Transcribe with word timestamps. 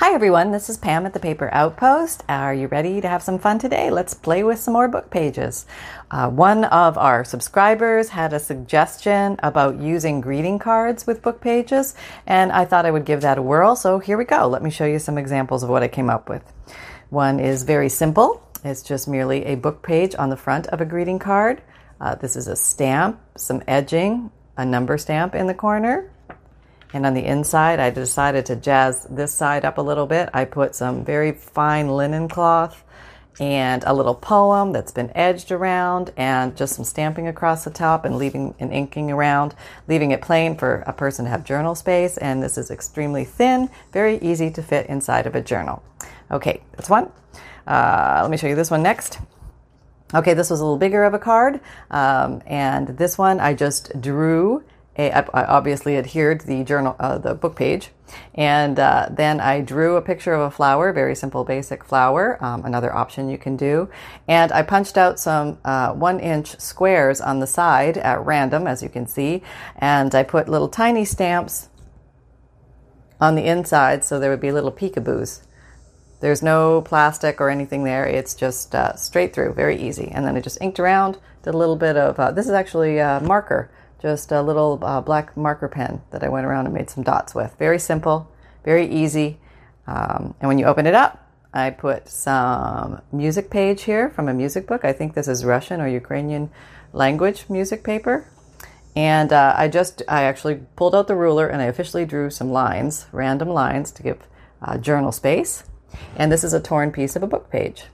Hi 0.00 0.14
everyone, 0.14 0.50
this 0.50 0.70
is 0.70 0.78
Pam 0.78 1.04
at 1.04 1.12
the 1.12 1.20
Paper 1.20 1.50
Outpost. 1.52 2.24
Are 2.26 2.54
you 2.54 2.68
ready 2.68 3.02
to 3.02 3.06
have 3.06 3.22
some 3.22 3.38
fun 3.38 3.58
today? 3.58 3.90
Let's 3.90 4.14
play 4.14 4.42
with 4.42 4.58
some 4.58 4.72
more 4.72 4.88
book 4.88 5.10
pages. 5.10 5.66
Uh, 6.10 6.30
one 6.30 6.64
of 6.64 6.96
our 6.96 7.22
subscribers 7.22 8.08
had 8.08 8.32
a 8.32 8.38
suggestion 8.38 9.36
about 9.42 9.78
using 9.78 10.22
greeting 10.22 10.58
cards 10.58 11.06
with 11.06 11.20
book 11.20 11.42
pages, 11.42 11.94
and 12.26 12.50
I 12.50 12.64
thought 12.64 12.86
I 12.86 12.90
would 12.90 13.04
give 13.04 13.20
that 13.20 13.36
a 13.36 13.42
whirl. 13.42 13.76
So 13.76 13.98
here 13.98 14.16
we 14.16 14.24
go. 14.24 14.48
Let 14.48 14.62
me 14.62 14.70
show 14.70 14.86
you 14.86 14.98
some 14.98 15.18
examples 15.18 15.62
of 15.62 15.68
what 15.68 15.82
I 15.82 15.88
came 15.88 16.08
up 16.08 16.30
with. 16.30 16.50
One 17.10 17.38
is 17.38 17.64
very 17.64 17.90
simple. 17.90 18.42
It's 18.64 18.82
just 18.82 19.06
merely 19.06 19.44
a 19.44 19.56
book 19.56 19.82
page 19.82 20.14
on 20.18 20.30
the 20.30 20.36
front 20.36 20.66
of 20.68 20.80
a 20.80 20.86
greeting 20.86 21.18
card. 21.18 21.60
Uh, 22.00 22.14
this 22.14 22.36
is 22.36 22.48
a 22.48 22.56
stamp, 22.56 23.20
some 23.36 23.62
edging, 23.68 24.30
a 24.56 24.64
number 24.64 24.96
stamp 24.96 25.34
in 25.34 25.46
the 25.46 25.52
corner, 25.52 26.10
and 26.92 27.06
on 27.06 27.14
the 27.14 27.24
inside, 27.24 27.78
I 27.78 27.90
decided 27.90 28.46
to 28.46 28.56
jazz 28.56 29.06
this 29.08 29.32
side 29.32 29.64
up 29.64 29.78
a 29.78 29.82
little 29.82 30.06
bit. 30.06 30.28
I 30.34 30.44
put 30.44 30.74
some 30.74 31.04
very 31.04 31.32
fine 31.32 31.88
linen 31.88 32.28
cloth 32.28 32.84
and 33.38 33.84
a 33.86 33.94
little 33.94 34.14
poem 34.14 34.72
that's 34.72 34.92
been 34.92 35.10
edged 35.14 35.50
around 35.50 36.12
and 36.16 36.56
just 36.56 36.74
some 36.74 36.84
stamping 36.84 37.28
across 37.28 37.64
the 37.64 37.70
top 37.70 38.04
and 38.04 38.18
leaving 38.18 38.54
and 38.58 38.72
inking 38.72 39.10
around, 39.10 39.54
leaving 39.88 40.10
it 40.10 40.20
plain 40.20 40.56
for 40.56 40.82
a 40.86 40.92
person 40.92 41.24
to 41.24 41.30
have 41.30 41.44
journal 41.44 41.74
space. 41.74 42.18
And 42.18 42.42
this 42.42 42.58
is 42.58 42.70
extremely 42.70 43.24
thin, 43.24 43.70
very 43.92 44.18
easy 44.18 44.50
to 44.50 44.62
fit 44.62 44.86
inside 44.86 45.26
of 45.26 45.34
a 45.34 45.40
journal. 45.40 45.82
Okay, 46.30 46.62
that's 46.72 46.90
one. 46.90 47.10
Uh, 47.66 48.18
let 48.22 48.30
me 48.30 48.36
show 48.36 48.46
you 48.48 48.56
this 48.56 48.70
one 48.70 48.82
next. 48.82 49.18
Okay, 50.12 50.34
this 50.34 50.50
was 50.50 50.60
a 50.60 50.64
little 50.64 50.78
bigger 50.78 51.04
of 51.04 51.14
a 51.14 51.18
card. 51.18 51.60
Um, 51.90 52.42
and 52.46 52.88
this 52.88 53.16
one 53.16 53.38
I 53.38 53.54
just 53.54 54.00
drew 54.00 54.64
I 54.98 55.24
obviously 55.32 55.96
adhered 55.96 56.42
the 56.42 56.64
journal, 56.64 56.96
uh, 56.98 57.16
the 57.18 57.34
book 57.34 57.56
page, 57.56 57.90
and 58.34 58.78
uh, 58.78 59.08
then 59.10 59.40
I 59.40 59.60
drew 59.60 59.96
a 59.96 60.02
picture 60.02 60.34
of 60.34 60.40
a 60.40 60.50
flower, 60.50 60.92
very 60.92 61.14
simple, 61.14 61.44
basic 61.44 61.84
flower. 61.84 62.42
Um, 62.44 62.64
another 62.64 62.94
option 62.94 63.30
you 63.30 63.38
can 63.38 63.56
do, 63.56 63.88
and 64.28 64.52
I 64.52 64.62
punched 64.62 64.98
out 64.98 65.18
some 65.18 65.58
uh, 65.64 65.92
one-inch 65.92 66.60
squares 66.60 67.20
on 67.20 67.40
the 67.40 67.46
side 67.46 67.96
at 67.98 68.24
random, 68.24 68.66
as 68.66 68.82
you 68.82 68.88
can 68.88 69.06
see, 69.06 69.42
and 69.76 70.14
I 70.14 70.22
put 70.22 70.48
little 70.48 70.68
tiny 70.68 71.04
stamps 71.04 71.68
on 73.20 73.36
the 73.36 73.46
inside, 73.46 74.04
so 74.04 74.18
there 74.18 74.30
would 74.30 74.40
be 74.40 74.52
little 74.52 74.72
peekaboos. 74.72 75.42
There's 76.20 76.42
no 76.42 76.82
plastic 76.82 77.40
or 77.40 77.48
anything 77.48 77.84
there. 77.84 78.04
It's 78.04 78.34
just 78.34 78.74
uh, 78.74 78.94
straight 78.96 79.32
through, 79.32 79.54
very 79.54 79.80
easy. 79.80 80.08
And 80.08 80.26
then 80.26 80.36
I 80.36 80.40
just 80.40 80.60
inked 80.60 80.78
around, 80.78 81.18
did 81.42 81.54
a 81.54 81.56
little 81.56 81.76
bit 81.76 81.96
of 81.96 82.20
uh, 82.20 82.30
this 82.32 82.44
is 82.44 82.52
actually 82.52 82.98
a 82.98 83.20
marker 83.20 83.70
just 84.00 84.32
a 84.32 84.42
little 84.42 84.78
uh, 84.82 85.00
black 85.00 85.36
marker 85.36 85.68
pen 85.68 86.00
that 86.10 86.22
I 86.22 86.28
went 86.28 86.46
around 86.46 86.66
and 86.66 86.74
made 86.74 86.90
some 86.90 87.04
dots 87.04 87.34
with. 87.34 87.54
Very 87.58 87.78
simple, 87.78 88.30
very 88.64 88.88
easy. 88.88 89.38
Um, 89.86 90.34
and 90.40 90.48
when 90.48 90.58
you 90.58 90.66
open 90.66 90.86
it 90.86 90.94
up, 90.94 91.26
I 91.52 91.70
put 91.70 92.08
some 92.08 93.02
music 93.12 93.50
page 93.50 93.82
here 93.82 94.08
from 94.10 94.28
a 94.28 94.34
music 94.34 94.66
book. 94.66 94.84
I 94.84 94.92
think 94.92 95.14
this 95.14 95.28
is 95.28 95.44
Russian 95.44 95.80
or 95.80 95.88
Ukrainian 95.88 96.50
language 96.92 97.46
music 97.48 97.82
paper. 97.82 98.26
And 98.96 99.32
uh, 99.32 99.54
I 99.56 99.68
just, 99.68 100.02
I 100.08 100.24
actually 100.24 100.60
pulled 100.76 100.94
out 100.94 101.06
the 101.06 101.16
ruler 101.16 101.48
and 101.48 101.60
I 101.60 101.66
officially 101.66 102.04
drew 102.04 102.30
some 102.30 102.50
lines, 102.50 103.06
random 103.12 103.48
lines 103.48 103.90
to 103.92 104.02
give 104.02 104.18
uh, 104.62 104.78
journal 104.78 105.12
space. 105.12 105.64
And 106.16 106.30
this 106.30 106.44
is 106.44 106.52
a 106.52 106.60
torn 106.60 106.92
piece 106.92 107.16
of 107.16 107.22
a 107.22 107.26
book 107.26 107.50
page. 107.50 107.84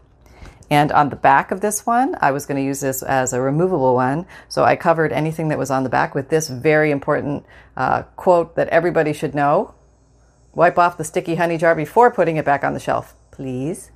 And 0.70 0.90
on 0.90 1.10
the 1.10 1.16
back 1.16 1.52
of 1.52 1.60
this 1.60 1.86
one, 1.86 2.16
I 2.20 2.32
was 2.32 2.46
going 2.46 2.56
to 2.56 2.64
use 2.64 2.80
this 2.80 3.02
as 3.02 3.32
a 3.32 3.40
removable 3.40 3.94
one. 3.94 4.26
So 4.48 4.64
I 4.64 4.74
covered 4.76 5.12
anything 5.12 5.48
that 5.48 5.58
was 5.58 5.70
on 5.70 5.84
the 5.84 5.88
back 5.88 6.14
with 6.14 6.28
this 6.28 6.48
very 6.48 6.90
important 6.90 7.46
uh, 7.76 8.02
quote 8.16 8.56
that 8.56 8.68
everybody 8.68 9.12
should 9.12 9.34
know. 9.34 9.74
Wipe 10.54 10.78
off 10.78 10.96
the 10.96 11.04
sticky 11.04 11.36
honey 11.36 11.58
jar 11.58 11.74
before 11.74 12.10
putting 12.10 12.36
it 12.36 12.44
back 12.44 12.64
on 12.64 12.74
the 12.74 12.80
shelf, 12.80 13.14
please. 13.30 13.90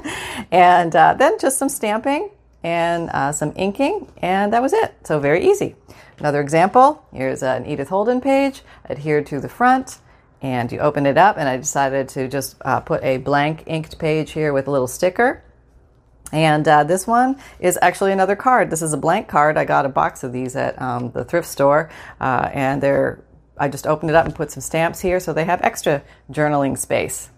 and 0.50 0.94
uh, 0.96 1.14
then 1.14 1.38
just 1.38 1.58
some 1.58 1.68
stamping 1.68 2.30
and 2.64 3.10
uh, 3.10 3.30
some 3.30 3.52
inking, 3.56 4.10
and 4.18 4.52
that 4.52 4.62
was 4.62 4.72
it. 4.72 4.94
So 5.04 5.20
very 5.20 5.48
easy. 5.48 5.76
Another 6.18 6.40
example 6.40 7.04
here's 7.12 7.42
an 7.44 7.66
Edith 7.66 7.88
Holden 7.88 8.20
page 8.20 8.62
adhered 8.88 9.26
to 9.26 9.40
the 9.40 9.48
front. 9.48 9.98
And 10.40 10.70
you 10.70 10.78
open 10.78 11.04
it 11.04 11.18
up, 11.18 11.36
and 11.36 11.48
I 11.48 11.56
decided 11.56 12.08
to 12.10 12.28
just 12.28 12.54
uh, 12.64 12.78
put 12.78 13.02
a 13.02 13.16
blank 13.16 13.64
inked 13.66 13.98
page 13.98 14.30
here 14.30 14.52
with 14.52 14.68
a 14.68 14.70
little 14.70 14.86
sticker 14.86 15.42
and 16.32 16.66
uh, 16.66 16.84
this 16.84 17.06
one 17.06 17.38
is 17.60 17.78
actually 17.80 18.12
another 18.12 18.36
card. 18.36 18.70
This 18.70 18.82
is 18.82 18.92
a 18.92 18.96
blank 18.96 19.28
card. 19.28 19.56
I 19.56 19.64
got 19.64 19.86
a 19.86 19.88
box 19.88 20.22
of 20.22 20.32
these 20.32 20.56
at 20.56 20.80
um, 20.80 21.10
the 21.12 21.24
thrift 21.24 21.48
store, 21.48 21.90
uh, 22.20 22.50
and 22.52 22.82
they're. 22.82 23.22
I 23.60 23.68
just 23.68 23.88
opened 23.88 24.10
it 24.10 24.14
up 24.14 24.24
and 24.24 24.34
put 24.34 24.52
some 24.52 24.60
stamps 24.60 25.00
here, 25.00 25.18
so 25.18 25.32
they 25.32 25.44
have 25.44 25.60
extra 25.62 26.02
journaling 26.30 26.78
space. 26.78 27.30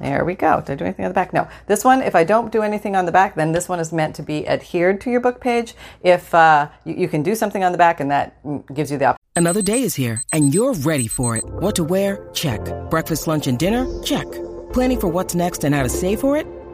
There 0.00 0.24
we 0.24 0.34
go. 0.34 0.60
Did 0.60 0.72
I 0.72 0.74
do 0.76 0.84
anything 0.84 1.04
on 1.04 1.10
the 1.10 1.14
back? 1.14 1.32
No. 1.32 1.48
This 1.66 1.84
one, 1.84 2.02
if 2.02 2.14
I 2.14 2.24
don't 2.24 2.52
do 2.52 2.62
anything 2.62 2.96
on 2.96 3.06
the 3.06 3.12
back, 3.12 3.36
then 3.36 3.52
this 3.52 3.68
one 3.68 3.80
is 3.80 3.92
meant 3.92 4.16
to 4.16 4.22
be 4.22 4.46
adhered 4.46 5.00
to 5.02 5.10
your 5.10 5.20
book 5.20 5.40
page. 5.40 5.74
If 6.02 6.34
uh, 6.34 6.68
you, 6.84 6.94
you, 6.94 7.08
can 7.08 7.22
do 7.22 7.34
something 7.34 7.62
on 7.62 7.72
the 7.72 7.78
back, 7.78 8.00
and 8.00 8.10
that 8.10 8.36
gives 8.74 8.90
you 8.90 8.98
the 8.98 9.06
option. 9.06 9.20
Another 9.36 9.62
day 9.62 9.82
is 9.82 9.94
here, 9.94 10.22
and 10.32 10.52
you're 10.54 10.74
ready 10.74 11.06
for 11.06 11.36
it. 11.36 11.44
What 11.44 11.76
to 11.76 11.84
wear? 11.84 12.28
Check. 12.32 12.60
Breakfast, 12.90 13.26
lunch, 13.26 13.46
and 13.46 13.58
dinner? 13.58 13.86
Check. 14.02 14.26
Planning 14.72 15.00
for 15.00 15.08
what's 15.08 15.34
next 15.34 15.64
and 15.64 15.74
how 15.74 15.82
to 15.84 15.88
save 15.88 16.20
for 16.20 16.36
it? 16.36 16.46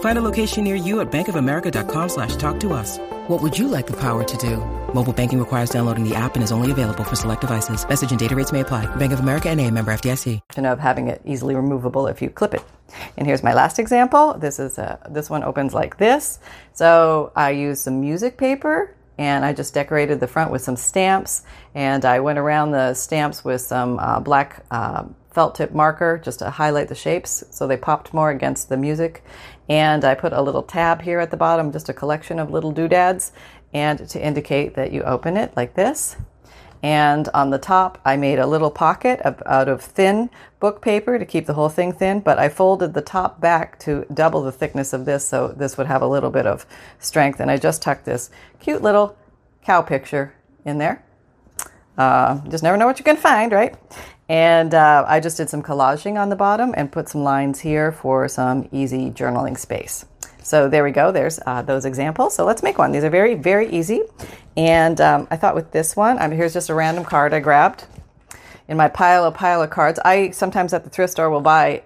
Find 0.00 0.18
a 0.18 0.22
location 0.22 0.64
near 0.64 0.74
you 0.74 1.00
at 1.00 1.12
bankofamerica.com 1.12 2.08
slash 2.08 2.36
talk 2.36 2.58
to 2.60 2.72
us. 2.72 2.98
What 3.28 3.42
would 3.42 3.58
you 3.58 3.68
like 3.68 3.86
the 3.86 3.96
power 3.96 4.24
to 4.24 4.36
do? 4.38 4.56
Mobile 4.94 5.12
banking 5.12 5.38
requires 5.38 5.68
downloading 5.68 6.08
the 6.08 6.14
app 6.14 6.36
and 6.36 6.42
is 6.42 6.52
only 6.52 6.70
available 6.70 7.04
for 7.04 7.16
select 7.16 7.42
devices. 7.42 7.86
Message 7.86 8.10
and 8.10 8.18
data 8.18 8.34
rates 8.34 8.52
may 8.52 8.60
apply. 8.60 8.86
Bank 8.96 9.12
of 9.12 9.20
America 9.20 9.50
and 9.50 9.60
a 9.60 9.70
member 9.70 9.92
FDIC. 9.92 10.40
Of 10.56 10.80
having 10.80 11.08
it 11.08 11.20
easily 11.24 11.54
removable 11.54 12.06
if 12.06 12.22
you 12.22 12.30
clip 12.30 12.54
it. 12.54 12.62
And 13.16 13.26
here's 13.26 13.42
my 13.42 13.52
last 13.52 13.78
example. 13.78 14.34
This 14.34 14.58
is 14.58 14.78
a, 14.78 14.98
this 15.10 15.28
one 15.28 15.42
opens 15.42 15.74
like 15.74 15.98
this. 15.98 16.38
So 16.72 17.32
I 17.36 17.50
used 17.50 17.82
some 17.82 18.00
music 18.00 18.38
paper 18.38 18.94
and 19.18 19.44
I 19.44 19.52
just 19.52 19.74
decorated 19.74 20.20
the 20.20 20.26
front 20.26 20.50
with 20.50 20.62
some 20.62 20.76
stamps 20.76 21.42
and 21.74 22.04
I 22.04 22.20
went 22.20 22.38
around 22.38 22.70
the 22.70 22.94
stamps 22.94 23.44
with 23.44 23.60
some 23.60 23.98
uh, 23.98 24.20
black 24.20 24.64
uh, 24.70 25.04
felt 25.36 25.54
tip 25.54 25.70
marker 25.70 26.18
just 26.24 26.38
to 26.38 26.48
highlight 26.48 26.88
the 26.88 26.94
shapes 26.94 27.44
so 27.50 27.66
they 27.66 27.76
popped 27.76 28.14
more 28.14 28.30
against 28.30 28.70
the 28.70 28.76
music. 28.78 29.22
And 29.68 30.02
I 30.02 30.14
put 30.14 30.32
a 30.32 30.40
little 30.40 30.62
tab 30.62 31.02
here 31.02 31.20
at 31.20 31.30
the 31.30 31.36
bottom, 31.36 31.72
just 31.72 31.90
a 31.90 31.92
collection 31.92 32.38
of 32.38 32.50
little 32.50 32.72
doodads 32.72 33.32
and 33.74 34.08
to 34.08 34.18
indicate 34.18 34.76
that 34.76 34.92
you 34.92 35.02
open 35.02 35.36
it 35.36 35.54
like 35.54 35.74
this. 35.74 36.16
And 36.82 37.28
on 37.34 37.50
the 37.50 37.58
top, 37.58 38.00
I 38.02 38.16
made 38.16 38.38
a 38.38 38.46
little 38.46 38.70
pocket 38.70 39.20
of, 39.20 39.42
out 39.44 39.68
of 39.68 39.82
thin 39.82 40.30
book 40.58 40.80
paper 40.80 41.18
to 41.18 41.26
keep 41.26 41.44
the 41.44 41.52
whole 41.52 41.68
thing 41.68 41.92
thin, 41.92 42.20
but 42.20 42.38
I 42.38 42.48
folded 42.48 42.94
the 42.94 43.02
top 43.02 43.38
back 43.38 43.78
to 43.80 44.06
double 44.14 44.42
the 44.42 44.52
thickness 44.52 44.94
of 44.94 45.04
this 45.04 45.28
so 45.28 45.48
this 45.48 45.76
would 45.76 45.86
have 45.86 46.00
a 46.00 46.08
little 46.08 46.30
bit 46.30 46.46
of 46.46 46.64
strength. 46.98 47.40
And 47.40 47.50
I 47.50 47.58
just 47.58 47.82
tucked 47.82 48.06
this 48.06 48.30
cute 48.58 48.80
little 48.80 49.18
cow 49.62 49.82
picture 49.82 50.32
in 50.64 50.78
there. 50.78 51.04
Uh, 51.98 52.40
just 52.48 52.62
never 52.62 52.78
know 52.78 52.86
what 52.86 52.98
you're 52.98 53.04
going 53.04 53.16
to 53.16 53.22
find, 53.22 53.52
right? 53.52 53.74
And 54.28 54.74
uh, 54.74 55.04
I 55.06 55.20
just 55.20 55.36
did 55.36 55.48
some 55.48 55.62
collaging 55.62 56.20
on 56.20 56.30
the 56.30 56.36
bottom 56.36 56.74
and 56.76 56.90
put 56.90 57.08
some 57.08 57.22
lines 57.22 57.60
here 57.60 57.92
for 57.92 58.28
some 58.28 58.68
easy 58.72 59.10
journaling 59.10 59.56
space. 59.58 60.04
So 60.42 60.68
there 60.68 60.84
we 60.84 60.92
go. 60.92 61.10
There's 61.12 61.40
uh, 61.46 61.62
those 61.62 61.84
examples. 61.84 62.34
So 62.34 62.44
let's 62.44 62.62
make 62.62 62.78
one. 62.78 62.92
These 62.92 63.04
are 63.04 63.10
very, 63.10 63.34
very 63.34 63.68
easy. 63.70 64.02
And 64.56 65.00
um, 65.00 65.28
I 65.30 65.36
thought 65.36 65.54
with 65.54 65.72
this 65.72 65.96
one, 65.96 66.18
mean, 66.18 66.32
here's 66.32 66.52
just 66.52 66.70
a 66.70 66.74
random 66.74 67.04
card 67.04 67.34
I 67.34 67.40
grabbed 67.40 67.86
in 68.68 68.76
my 68.76 68.88
pile 68.88 69.24
of 69.24 69.34
pile 69.34 69.62
of 69.62 69.70
cards. 69.70 69.98
I 70.04 70.30
sometimes 70.30 70.72
at 70.72 70.84
the 70.84 70.90
thrift 70.90 71.12
store 71.12 71.30
will 71.30 71.40
buy 71.40 71.82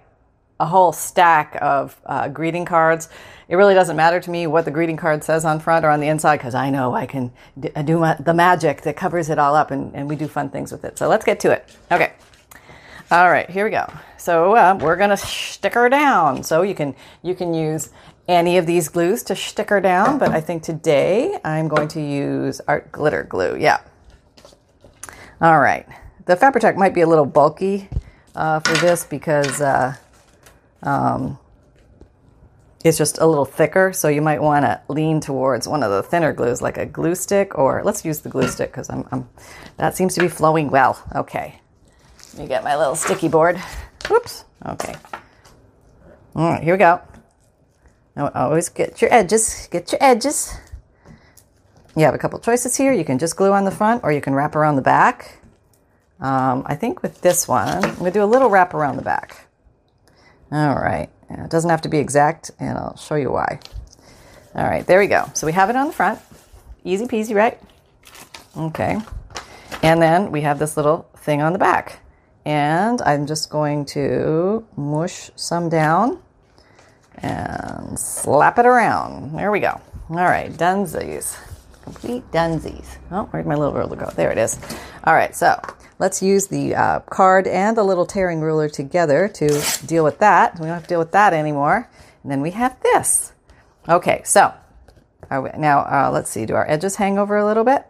a 0.59 0.65
whole 0.65 0.91
stack 0.91 1.57
of 1.59 1.99
uh, 2.05 2.27
greeting 2.27 2.65
cards. 2.65 3.09
It 3.49 3.55
really 3.55 3.73
doesn't 3.73 3.95
matter 3.95 4.19
to 4.19 4.29
me 4.29 4.45
what 4.45 4.65
the 4.65 4.71
greeting 4.71 4.95
card 4.95 5.23
says 5.23 5.43
on 5.43 5.59
front 5.59 5.83
or 5.83 5.89
on 5.89 5.99
the 5.99 6.07
inside 6.07 6.37
because 6.37 6.55
I 6.55 6.69
know 6.69 6.93
I 6.93 7.07
can 7.07 7.31
do 7.59 8.05
the 8.19 8.33
magic 8.33 8.81
that 8.83 8.95
covers 8.95 9.29
it 9.29 9.39
all 9.39 9.55
up 9.55 9.71
and, 9.71 9.93
and 9.95 10.07
we 10.07 10.15
do 10.15 10.27
fun 10.27 10.49
things 10.49 10.71
with 10.71 10.85
it. 10.85 10.97
So 10.97 11.09
let's 11.09 11.25
get 11.25 11.39
to 11.41 11.51
it. 11.51 11.75
Okay. 11.91 12.13
All 13.11 13.29
right, 13.29 13.49
here 13.49 13.65
we 13.65 13.71
go. 13.71 13.91
So 14.15 14.55
uh, 14.55 14.79
we're 14.79 14.95
gonna 14.95 15.17
stick 15.17 15.73
her 15.73 15.89
down. 15.89 16.43
So 16.43 16.61
you 16.61 16.73
can 16.73 16.95
you 17.21 17.35
can 17.35 17.53
use 17.53 17.89
any 18.25 18.57
of 18.57 18.65
these 18.65 18.87
glues 18.87 19.21
to 19.23 19.35
stick 19.35 19.69
her 19.69 19.81
down, 19.81 20.17
but 20.17 20.29
I 20.29 20.39
think 20.39 20.63
today 20.63 21.37
I'm 21.43 21.67
going 21.67 21.89
to 21.89 22.01
use 22.01 22.61
art 22.69 22.89
glitter 22.89 23.23
glue. 23.23 23.57
Yeah. 23.57 23.81
All 25.41 25.59
right. 25.59 25.85
The 26.25 26.37
Fabri-Tac 26.37 26.77
might 26.77 26.93
be 26.93 27.01
a 27.01 27.07
little 27.07 27.25
bulky 27.25 27.89
uh, 28.33 28.61
for 28.61 28.77
this 28.77 29.03
because 29.03 29.59
uh, 29.59 29.95
um, 30.81 31.37
it's 32.85 32.97
just 32.97 33.17
a 33.17 33.27
little 33.27 33.43
thicker, 33.43 33.91
so 33.91 34.07
you 34.07 34.21
might 34.21 34.41
want 34.41 34.63
to 34.63 34.79
lean 34.87 35.19
towards 35.19 35.67
one 35.67 35.83
of 35.83 35.91
the 35.91 36.01
thinner 36.01 36.31
glues, 36.31 36.61
like 36.61 36.77
a 36.77 36.85
glue 36.85 37.15
stick, 37.15 37.57
or 37.57 37.81
let's 37.83 38.05
use 38.05 38.21
the 38.21 38.29
glue 38.29 38.47
stick 38.47 38.71
because 38.71 38.89
I'm, 38.89 39.05
I'm, 39.11 39.27
that 39.75 39.97
seems 39.97 40.13
to 40.15 40.21
be 40.21 40.29
flowing 40.29 40.69
well. 40.69 41.03
Okay, 41.13 41.59
me 42.37 42.47
get 42.47 42.63
my 42.63 42.75
little 42.75 42.95
sticky 42.95 43.27
board. 43.27 43.61
Whoops. 44.09 44.45
Okay. 44.65 44.95
All 46.35 46.49
right, 46.49 46.63
here 46.63 46.73
we 46.73 46.77
go. 46.77 47.01
Now, 48.15 48.31
always 48.35 48.69
get 48.69 49.01
your 49.01 49.13
edges. 49.13 49.67
Get 49.71 49.91
your 49.91 50.01
edges. 50.01 50.53
You 51.95 52.05
have 52.05 52.13
a 52.13 52.17
couple 52.17 52.39
choices 52.39 52.75
here. 52.75 52.93
You 52.93 53.03
can 53.03 53.19
just 53.19 53.35
glue 53.35 53.53
on 53.53 53.65
the 53.65 53.71
front 53.71 54.03
or 54.03 54.11
you 54.11 54.21
can 54.21 54.33
wrap 54.33 54.55
around 54.55 54.75
the 54.75 54.81
back. 54.81 55.39
Um, 56.19 56.63
I 56.65 56.75
think 56.75 57.01
with 57.01 57.21
this 57.21 57.47
one, 57.47 57.67
I'm 57.67 57.95
going 57.95 58.05
to 58.05 58.11
do 58.11 58.23
a 58.23 58.25
little 58.25 58.49
wrap 58.49 58.73
around 58.73 58.97
the 58.97 59.01
back. 59.01 59.47
All 60.51 60.75
right. 60.75 61.09
It 61.29 61.49
doesn't 61.49 61.69
have 61.69 61.81
to 61.83 61.89
be 61.89 61.97
exact, 61.97 62.51
and 62.59 62.77
I'll 62.77 62.97
show 62.97 63.15
you 63.15 63.31
why. 63.31 63.59
All 64.53 64.65
right, 64.65 64.85
there 64.85 64.99
we 64.99 65.07
go. 65.07 65.29
So 65.33 65.47
we 65.47 65.53
have 65.53 65.69
it 65.69 65.75
on 65.77 65.87
the 65.87 65.93
front. 65.93 66.19
Easy 66.83 67.05
peasy, 67.05 67.33
right? 67.33 67.57
Okay. 68.57 68.97
And 69.81 70.01
then 70.01 70.31
we 70.31 70.41
have 70.41 70.59
this 70.59 70.75
little 70.75 71.09
thing 71.17 71.41
on 71.41 71.53
the 71.53 71.59
back. 71.59 71.99
And 72.45 73.01
I'm 73.03 73.27
just 73.27 73.49
going 73.49 73.85
to 73.85 74.65
mush 74.75 75.29
some 75.35 75.69
down 75.69 76.21
and 77.15 77.99
slap 77.99 78.57
it 78.57 78.65
around. 78.65 79.35
There 79.35 79.51
we 79.51 79.59
go. 79.59 79.79
All 80.09 80.15
right, 80.15 80.51
dunsies. 80.51 81.37
Complete 81.83 82.29
dunsies. 82.31 82.97
Oh, 83.11 83.23
where'd 83.25 83.45
my 83.45 83.55
little 83.55 83.73
ruler 83.73 83.95
go? 83.95 84.09
There 84.15 84.31
it 84.31 84.37
is. 84.37 84.59
All 85.03 85.13
right, 85.13 85.35
so 85.35 85.59
let's 85.99 86.21
use 86.21 86.47
the 86.47 86.75
uh, 86.75 86.99
card 87.01 87.47
and 87.47 87.75
the 87.77 87.83
little 87.83 88.05
tearing 88.05 88.41
ruler 88.41 88.69
together 88.69 89.27
to 89.27 89.61
deal 89.85 90.03
with 90.03 90.19
that. 90.19 90.55
We 90.55 90.65
don't 90.65 90.73
have 90.73 90.83
to 90.83 90.89
deal 90.89 90.99
with 90.99 91.11
that 91.11 91.33
anymore. 91.33 91.89
And 92.23 92.31
then 92.31 92.41
we 92.41 92.51
have 92.51 92.79
this. 92.81 93.33
Okay, 93.89 94.21
so 94.25 94.53
now 95.29 95.79
uh, 95.79 96.09
let's 96.11 96.29
see. 96.29 96.45
Do 96.45 96.55
our 96.55 96.69
edges 96.69 96.95
hang 96.95 97.17
over 97.17 97.37
a 97.37 97.45
little 97.45 97.63
bit? 97.63 97.85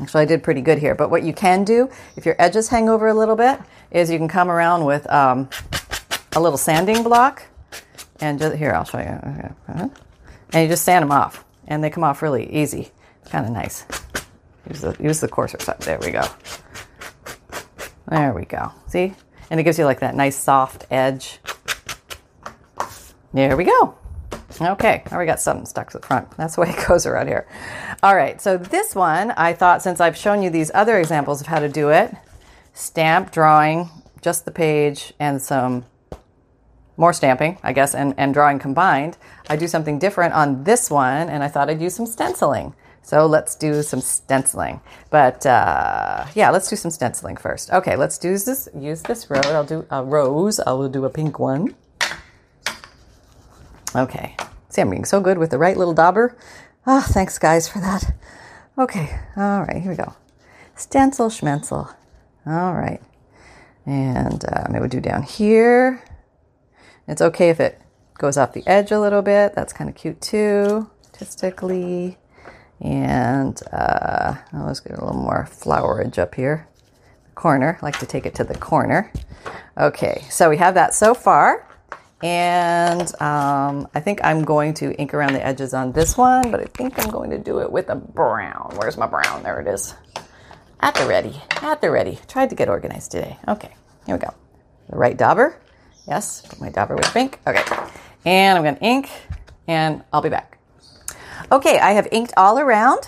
Actually, 0.00 0.22
I 0.22 0.24
did 0.26 0.42
pretty 0.42 0.60
good 0.60 0.78
here. 0.78 0.94
But 0.94 1.10
what 1.10 1.22
you 1.22 1.32
can 1.32 1.64
do, 1.64 1.88
if 2.16 2.26
your 2.26 2.34
edges 2.38 2.68
hang 2.68 2.88
over 2.88 3.08
a 3.08 3.14
little 3.14 3.36
bit, 3.36 3.60
is 3.90 4.10
you 4.10 4.18
can 4.18 4.28
come 4.28 4.50
around 4.50 4.84
with 4.84 5.10
um, 5.10 5.48
a 6.34 6.40
little 6.40 6.58
sanding 6.58 7.02
block. 7.02 7.44
And 8.20 8.38
just, 8.38 8.56
here, 8.56 8.72
I'll 8.72 8.84
show 8.84 8.98
you. 8.98 9.04
Uh-huh. 9.04 9.88
And 10.52 10.62
you 10.62 10.68
just 10.68 10.84
sand 10.84 11.02
them 11.02 11.12
off. 11.12 11.44
And 11.66 11.82
they 11.82 11.90
come 11.90 12.04
off 12.04 12.22
really 12.22 12.52
easy. 12.52 12.90
Kind 13.30 13.46
of 13.46 13.52
nice. 13.52 13.86
Use 14.68 14.80
the, 14.80 14.96
use 15.00 15.20
the 15.20 15.28
coarser 15.28 15.58
side. 15.60 15.80
There 15.80 15.98
we 15.98 16.10
go. 16.10 16.24
There 18.08 18.32
we 18.32 18.44
go. 18.44 18.72
See? 18.88 19.14
And 19.50 19.60
it 19.60 19.62
gives 19.62 19.78
you 19.78 19.84
like 19.84 20.00
that 20.00 20.14
nice 20.14 20.36
soft 20.36 20.86
edge. 20.90 21.38
There 23.32 23.56
we 23.56 23.64
go. 23.64 23.96
Okay, 24.60 25.02
now 25.10 25.18
we 25.18 25.26
got 25.26 25.40
something 25.40 25.66
stuck 25.66 25.90
to 25.90 25.98
the 25.98 26.06
front. 26.06 26.30
That's 26.36 26.54
the 26.54 26.62
way 26.62 26.70
it 26.70 26.86
goes 26.88 27.06
around 27.06 27.26
here. 27.26 27.46
All 28.02 28.14
right, 28.14 28.40
so 28.40 28.56
this 28.56 28.94
one, 28.94 29.32
I 29.32 29.52
thought 29.52 29.82
since 29.82 30.00
I've 30.00 30.16
shown 30.16 30.42
you 30.42 30.50
these 30.50 30.70
other 30.74 30.98
examples 30.98 31.40
of 31.40 31.48
how 31.48 31.58
to 31.58 31.68
do 31.68 31.90
it, 31.90 32.14
stamp 32.72 33.32
drawing, 33.32 33.90
just 34.22 34.44
the 34.44 34.50
page, 34.50 35.12
and 35.18 35.42
some 35.42 35.84
more 36.96 37.12
stamping, 37.12 37.58
I 37.62 37.72
guess, 37.72 37.94
and, 37.94 38.14
and 38.16 38.32
drawing 38.32 38.58
combined, 38.58 39.18
I 39.48 39.56
do 39.56 39.66
something 39.66 39.98
different 39.98 40.34
on 40.34 40.64
this 40.64 40.90
one, 40.90 41.28
and 41.28 41.42
I 41.42 41.48
thought 41.48 41.68
I'd 41.68 41.82
use 41.82 41.94
some 41.94 42.06
stenciling. 42.06 42.74
So 43.02 43.26
let's 43.26 43.54
do 43.54 43.82
some 43.82 44.00
stenciling. 44.00 44.80
But 45.10 45.44
uh, 45.44 46.24
yeah, 46.34 46.50
let's 46.50 46.70
do 46.70 46.76
some 46.76 46.90
stenciling 46.90 47.36
first. 47.36 47.70
Okay, 47.70 47.96
let's 47.96 48.16
do 48.16 48.30
this. 48.38 48.68
Use 48.74 49.02
this 49.02 49.28
rose. 49.28 49.44
I'll 49.46 49.64
do 49.64 49.86
a 49.90 50.02
rose. 50.02 50.58
I'll 50.60 50.88
do 50.88 51.04
a 51.04 51.10
pink 51.10 51.38
one. 51.38 51.74
Okay. 53.94 54.36
See, 54.68 54.80
I'm 54.80 54.90
being 54.90 55.04
so 55.04 55.20
good 55.20 55.38
with 55.38 55.50
the 55.50 55.58
right 55.58 55.76
little 55.76 55.94
dauber. 55.94 56.36
Ah, 56.86 57.04
oh, 57.06 57.12
thanks, 57.12 57.38
guys, 57.38 57.68
for 57.68 57.78
that. 57.78 58.12
Okay. 58.76 59.18
All 59.36 59.62
right, 59.62 59.80
here 59.80 59.92
we 59.92 59.96
go. 59.96 60.14
Stencil 60.74 61.28
schmencil. 61.28 61.94
All 62.46 62.74
right. 62.74 63.00
And 63.86 64.44
uh, 64.44 64.64
maybe 64.68 64.80
we'll 64.80 64.88
do 64.88 65.00
down 65.00 65.22
here. 65.22 66.02
It's 67.06 67.22
okay 67.22 67.50
if 67.50 67.60
it 67.60 67.80
goes 68.18 68.36
off 68.36 68.52
the 68.52 68.66
edge 68.66 68.90
a 68.90 68.98
little 68.98 69.22
bit. 69.22 69.54
That's 69.54 69.72
kind 69.72 69.88
of 69.88 69.94
cute 69.96 70.20
too, 70.20 70.90
artistically. 71.06 72.18
And 72.80 73.60
uh, 73.72 74.34
let's 74.52 74.80
get 74.80 74.98
a 74.98 75.04
little 75.04 75.20
more 75.20 75.46
flower 75.46 76.02
edge 76.02 76.18
up 76.18 76.34
here. 76.34 76.66
Corner. 77.34 77.78
I 77.80 77.84
like 77.84 77.98
to 78.00 78.06
take 78.06 78.26
it 78.26 78.34
to 78.36 78.44
the 78.44 78.56
corner. 78.56 79.12
Okay, 79.78 80.24
so 80.30 80.50
we 80.50 80.56
have 80.56 80.74
that 80.74 80.94
so 80.94 81.14
far. 81.14 81.68
And 82.24 83.02
um, 83.20 83.86
I 83.94 84.00
think 84.00 84.20
I'm 84.24 84.46
going 84.46 84.72
to 84.74 84.94
ink 84.94 85.12
around 85.12 85.34
the 85.34 85.46
edges 85.46 85.74
on 85.74 85.92
this 85.92 86.16
one, 86.16 86.50
but 86.50 86.58
I 86.58 86.64
think 86.64 86.98
I'm 86.98 87.10
going 87.10 87.28
to 87.28 87.38
do 87.38 87.58
it 87.60 87.70
with 87.70 87.90
a 87.90 87.96
brown. 87.96 88.72
Where's 88.76 88.96
my 88.96 89.06
brown? 89.06 89.42
There 89.42 89.60
it 89.60 89.66
is. 89.66 89.94
At 90.80 90.94
the 90.94 91.04
ready. 91.06 91.38
At 91.60 91.82
the 91.82 91.90
ready. 91.90 92.18
Tried 92.26 92.48
to 92.48 92.56
get 92.56 92.70
organized 92.70 93.10
today. 93.10 93.36
Okay, 93.46 93.74
here 94.06 94.16
we 94.16 94.20
go. 94.22 94.32
The 94.88 94.96
right 94.96 95.18
dauber. 95.18 95.60
Yes, 96.08 96.40
put 96.40 96.62
my 96.62 96.70
dauber 96.70 96.96
with 96.96 97.12
pink. 97.12 97.40
Okay. 97.46 97.62
And 98.24 98.56
I'm 98.56 98.64
going 98.64 98.76
to 98.76 98.82
ink, 98.82 99.10
and 99.68 100.02
I'll 100.10 100.22
be 100.22 100.30
back. 100.30 100.56
Okay, 101.52 101.78
I 101.78 101.92
have 101.92 102.08
inked 102.10 102.32
all 102.38 102.58
around. 102.58 103.06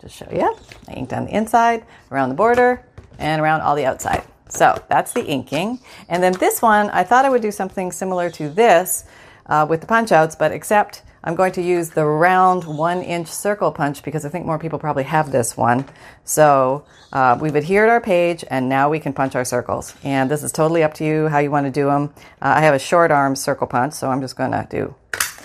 Just 0.00 0.16
show 0.16 0.28
you. 0.32 0.52
I 0.88 0.94
inked 0.94 1.12
on 1.12 1.26
the 1.26 1.36
inside, 1.36 1.86
around 2.10 2.30
the 2.30 2.34
border, 2.34 2.84
and 3.20 3.40
around 3.40 3.60
all 3.60 3.76
the 3.76 3.84
outside. 3.84 4.24
So 4.48 4.82
that's 4.88 5.12
the 5.12 5.24
inking. 5.24 5.80
And 6.08 6.22
then 6.22 6.32
this 6.34 6.62
one, 6.62 6.90
I 6.90 7.04
thought 7.04 7.24
I 7.24 7.30
would 7.30 7.42
do 7.42 7.50
something 7.50 7.92
similar 7.92 8.30
to 8.30 8.48
this 8.48 9.04
uh, 9.46 9.66
with 9.68 9.80
the 9.80 9.86
punch 9.86 10.12
outs, 10.12 10.36
but 10.36 10.52
except 10.52 11.02
I'm 11.24 11.34
going 11.34 11.52
to 11.52 11.62
use 11.62 11.90
the 11.90 12.04
round 12.04 12.64
one 12.64 13.02
inch 13.02 13.28
circle 13.28 13.72
punch 13.72 14.02
because 14.02 14.24
I 14.24 14.28
think 14.28 14.46
more 14.46 14.58
people 14.58 14.78
probably 14.78 15.02
have 15.04 15.32
this 15.32 15.56
one. 15.56 15.84
So 16.24 16.84
uh, 17.12 17.36
we've 17.40 17.56
adhered 17.56 17.88
our 17.88 18.00
page 18.00 18.44
and 18.50 18.68
now 18.68 18.88
we 18.88 19.00
can 19.00 19.12
punch 19.12 19.34
our 19.34 19.44
circles. 19.44 19.94
And 20.04 20.30
this 20.30 20.42
is 20.42 20.52
totally 20.52 20.82
up 20.82 20.94
to 20.94 21.04
you 21.04 21.28
how 21.28 21.38
you 21.38 21.50
want 21.50 21.66
to 21.66 21.72
do 21.72 21.86
them. 21.86 22.14
Uh, 22.40 22.54
I 22.56 22.60
have 22.60 22.74
a 22.74 22.78
short 22.78 23.10
arm 23.10 23.34
circle 23.34 23.66
punch, 23.66 23.94
so 23.94 24.08
I'm 24.10 24.20
just 24.20 24.36
going 24.36 24.52
to 24.52 24.66
do 24.70 24.94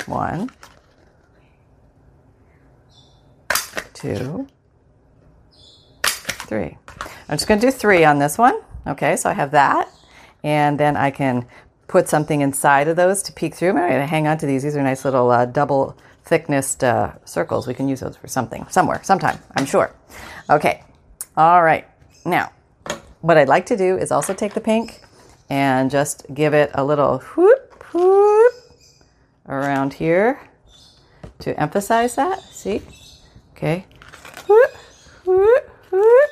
one, 0.06 0.50
two, 3.94 4.48
three. 6.48 6.78
I'm 7.28 7.38
just 7.38 7.48
going 7.48 7.60
to 7.60 7.68
do 7.68 7.72
three 7.72 8.04
on 8.06 8.20
this 8.20 8.38
one. 8.38 8.62
Okay, 8.86 9.16
so 9.16 9.30
I 9.30 9.34
have 9.34 9.52
that. 9.52 9.90
And 10.44 10.80
then 10.80 10.98
I 10.98 11.12
can 11.12 11.48
put 11.88 12.10
something 12.10 12.42
inside 12.42 12.88
of 12.88 12.96
those 12.96 13.22
to 13.24 13.34
peek 13.34 13.56
through. 13.56 13.70
I'm 13.70 13.76
going 13.76 13.92
to 13.92 14.06
hang 14.06 14.28
on 14.28 14.38
to 14.40 14.46
these. 14.46 14.64
These 14.64 14.76
are 14.76 14.84
nice 14.84 15.06
little 15.06 15.32
uh, 15.32 15.46
double 15.46 15.98
thickness 16.24 16.82
uh, 16.82 17.16
circles. 17.26 17.68
We 17.68 17.74
can 17.74 17.88
use 17.88 18.00
those 18.00 18.18
for 18.18 18.28
something, 18.28 18.66
somewhere, 18.70 19.02
sometime, 19.04 19.40
I'm 19.56 19.66
sure. 19.66 19.94
Okay, 20.50 20.84
all 21.38 21.64
right. 21.64 21.88
Now, 22.26 22.52
what 23.22 23.38
I'd 23.38 23.50
like 23.50 23.66
to 23.68 23.78
do 23.78 23.98
is 23.98 24.12
also 24.12 24.34
take 24.34 24.54
the 24.54 24.62
pink 24.62 25.02
and 25.50 25.92
just 25.92 26.26
give 26.34 26.54
it 26.54 26.72
a 26.74 26.84
little 26.84 27.20
whoop, 27.20 27.84
whoop 27.94 28.54
around 29.48 29.94
here 29.94 30.40
to 31.40 31.60
emphasize 31.60 32.16
that. 32.16 32.42
See? 32.42 32.82
Okay. 33.52 33.86
Whoop, 34.48 34.72
whoop, 35.26 35.70
whoop. 35.92 36.30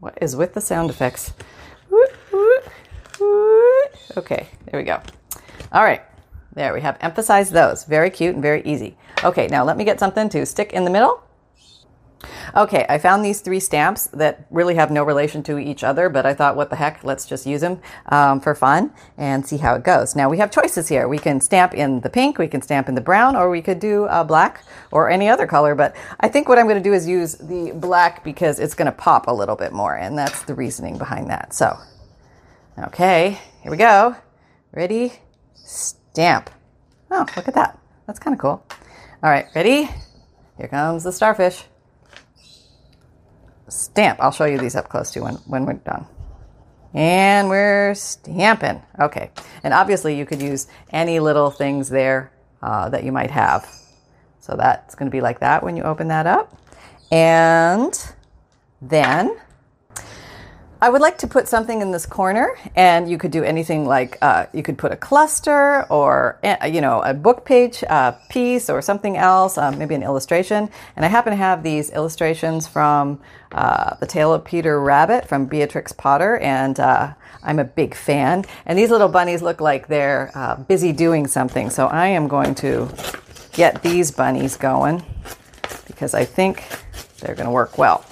What 0.00 0.16
is 0.20 0.36
with 0.36 0.54
the 0.54 0.60
sound 0.60 0.90
effects? 0.90 1.32
Okay, 4.16 4.48
there 4.66 4.80
we 4.80 4.84
go. 4.84 5.00
All 5.72 5.82
right, 5.82 6.02
there 6.54 6.72
we 6.72 6.80
have 6.80 6.96
emphasized 7.00 7.52
those. 7.52 7.84
Very 7.84 8.10
cute 8.10 8.34
and 8.34 8.42
very 8.42 8.62
easy. 8.62 8.96
Okay, 9.24 9.48
now 9.48 9.64
let 9.64 9.76
me 9.76 9.84
get 9.84 9.98
something 9.98 10.28
to 10.28 10.46
stick 10.46 10.72
in 10.72 10.84
the 10.84 10.90
middle. 10.90 11.22
Okay, 12.56 12.86
I 12.88 12.98
found 12.98 13.24
these 13.24 13.40
three 13.40 13.60
stamps 13.60 14.06
that 14.08 14.46
really 14.50 14.74
have 14.76 14.90
no 14.90 15.04
relation 15.04 15.42
to 15.44 15.58
each 15.58 15.84
other, 15.84 16.08
but 16.08 16.24
I 16.24 16.34
thought, 16.34 16.56
what 16.56 16.70
the 16.70 16.76
heck, 16.76 17.04
let's 17.04 17.26
just 17.26 17.46
use 17.46 17.60
them 17.60 17.80
um, 18.06 18.40
for 18.40 18.54
fun 18.54 18.92
and 19.16 19.46
see 19.46 19.58
how 19.58 19.74
it 19.74 19.84
goes. 19.84 20.16
Now 20.16 20.28
we 20.28 20.38
have 20.38 20.50
choices 20.50 20.88
here. 20.88 21.08
We 21.08 21.18
can 21.18 21.40
stamp 21.40 21.74
in 21.74 22.00
the 22.00 22.10
pink, 22.10 22.38
we 22.38 22.48
can 22.48 22.62
stamp 22.62 22.88
in 22.88 22.94
the 22.94 23.00
brown, 23.00 23.36
or 23.36 23.50
we 23.50 23.60
could 23.60 23.80
do 23.80 24.04
uh, 24.04 24.24
black 24.24 24.64
or 24.90 25.10
any 25.10 25.28
other 25.28 25.46
color, 25.46 25.74
but 25.74 25.94
I 26.20 26.28
think 26.28 26.48
what 26.48 26.58
I'm 26.58 26.66
going 26.66 26.82
to 26.82 26.88
do 26.88 26.94
is 26.94 27.06
use 27.06 27.34
the 27.34 27.72
black 27.74 28.24
because 28.24 28.58
it's 28.58 28.74
going 28.74 28.86
to 28.86 28.92
pop 28.92 29.28
a 29.28 29.32
little 29.32 29.56
bit 29.56 29.72
more, 29.72 29.96
and 29.96 30.16
that's 30.16 30.42
the 30.44 30.54
reasoning 30.54 30.96
behind 30.96 31.28
that. 31.30 31.52
So, 31.52 31.76
okay, 32.78 33.38
here 33.62 33.70
we 33.70 33.76
go. 33.76 34.16
Ready? 34.72 35.12
Stamp. 35.54 36.50
Oh, 37.10 37.26
look 37.36 37.48
at 37.48 37.54
that. 37.54 37.78
That's 38.06 38.18
kind 38.18 38.34
of 38.34 38.40
cool. 38.40 38.64
All 39.22 39.30
right, 39.30 39.46
ready? 39.54 39.88
Here 40.56 40.68
comes 40.68 41.04
the 41.04 41.12
starfish 41.12 41.64
stamp. 43.68 44.18
I'll 44.20 44.32
show 44.32 44.44
you 44.44 44.58
these 44.58 44.76
up 44.76 44.88
close 44.88 45.10
too 45.10 45.22
when, 45.22 45.34
when 45.46 45.66
we're 45.66 45.74
done. 45.74 46.06
And 46.94 47.48
we're 47.48 47.94
stamping. 47.94 48.82
Okay. 48.98 49.30
And 49.62 49.74
obviously 49.74 50.18
you 50.18 50.24
could 50.26 50.40
use 50.40 50.66
any 50.90 51.20
little 51.20 51.50
things 51.50 51.88
there 51.88 52.32
uh, 52.62 52.88
that 52.88 53.04
you 53.04 53.12
might 53.12 53.30
have. 53.30 53.68
So 54.40 54.56
that's 54.56 54.94
going 54.94 55.10
to 55.10 55.14
be 55.14 55.20
like 55.20 55.40
that 55.40 55.62
when 55.62 55.76
you 55.76 55.82
open 55.82 56.08
that 56.08 56.26
up. 56.26 56.56
And 57.10 57.94
then 58.80 59.36
I 60.80 60.90
would 60.90 61.00
like 61.00 61.18
to 61.18 61.26
put 61.26 61.48
something 61.48 61.82
in 61.82 61.90
this 61.90 62.06
corner, 62.06 62.56
and 62.76 63.10
you 63.10 63.18
could 63.18 63.32
do 63.32 63.42
anything 63.42 63.84
like 63.84 64.16
uh, 64.22 64.46
you 64.52 64.62
could 64.62 64.78
put 64.78 64.92
a 64.92 64.96
cluster 64.96 65.84
or 65.90 66.38
uh, 66.44 66.66
you 66.66 66.80
know 66.80 67.02
a 67.02 67.12
book 67.12 67.44
page 67.44 67.82
uh, 67.88 68.12
piece 68.28 68.70
or 68.70 68.80
something 68.80 69.16
else, 69.16 69.58
um, 69.58 69.76
maybe 69.76 69.96
an 69.96 70.04
illustration. 70.04 70.70
And 70.94 71.04
I 71.04 71.08
happen 71.08 71.32
to 71.32 71.36
have 71.36 71.64
these 71.64 71.90
illustrations 71.90 72.68
from 72.68 73.20
uh, 73.50 73.96
The 73.96 74.06
Tale 74.06 74.32
of 74.32 74.44
Peter 74.44 74.80
Rabbit 74.80 75.26
from 75.26 75.46
Beatrix 75.46 75.90
Potter, 75.90 76.38
and 76.38 76.78
uh, 76.78 77.12
I'm 77.42 77.58
a 77.58 77.64
big 77.64 77.96
fan. 77.96 78.44
And 78.64 78.78
these 78.78 78.90
little 78.90 79.08
bunnies 79.08 79.42
look 79.42 79.60
like 79.60 79.88
they're 79.88 80.30
uh, 80.36 80.62
busy 80.62 80.92
doing 80.92 81.26
something, 81.26 81.70
so 81.70 81.88
I 81.88 82.06
am 82.06 82.28
going 82.28 82.54
to 82.56 82.88
get 83.52 83.82
these 83.82 84.12
bunnies 84.12 84.56
going 84.56 85.02
because 85.88 86.14
I 86.14 86.24
think 86.24 86.62
they're 87.18 87.34
going 87.34 87.46
to 87.46 87.52
work 87.52 87.78
well. 87.78 88.04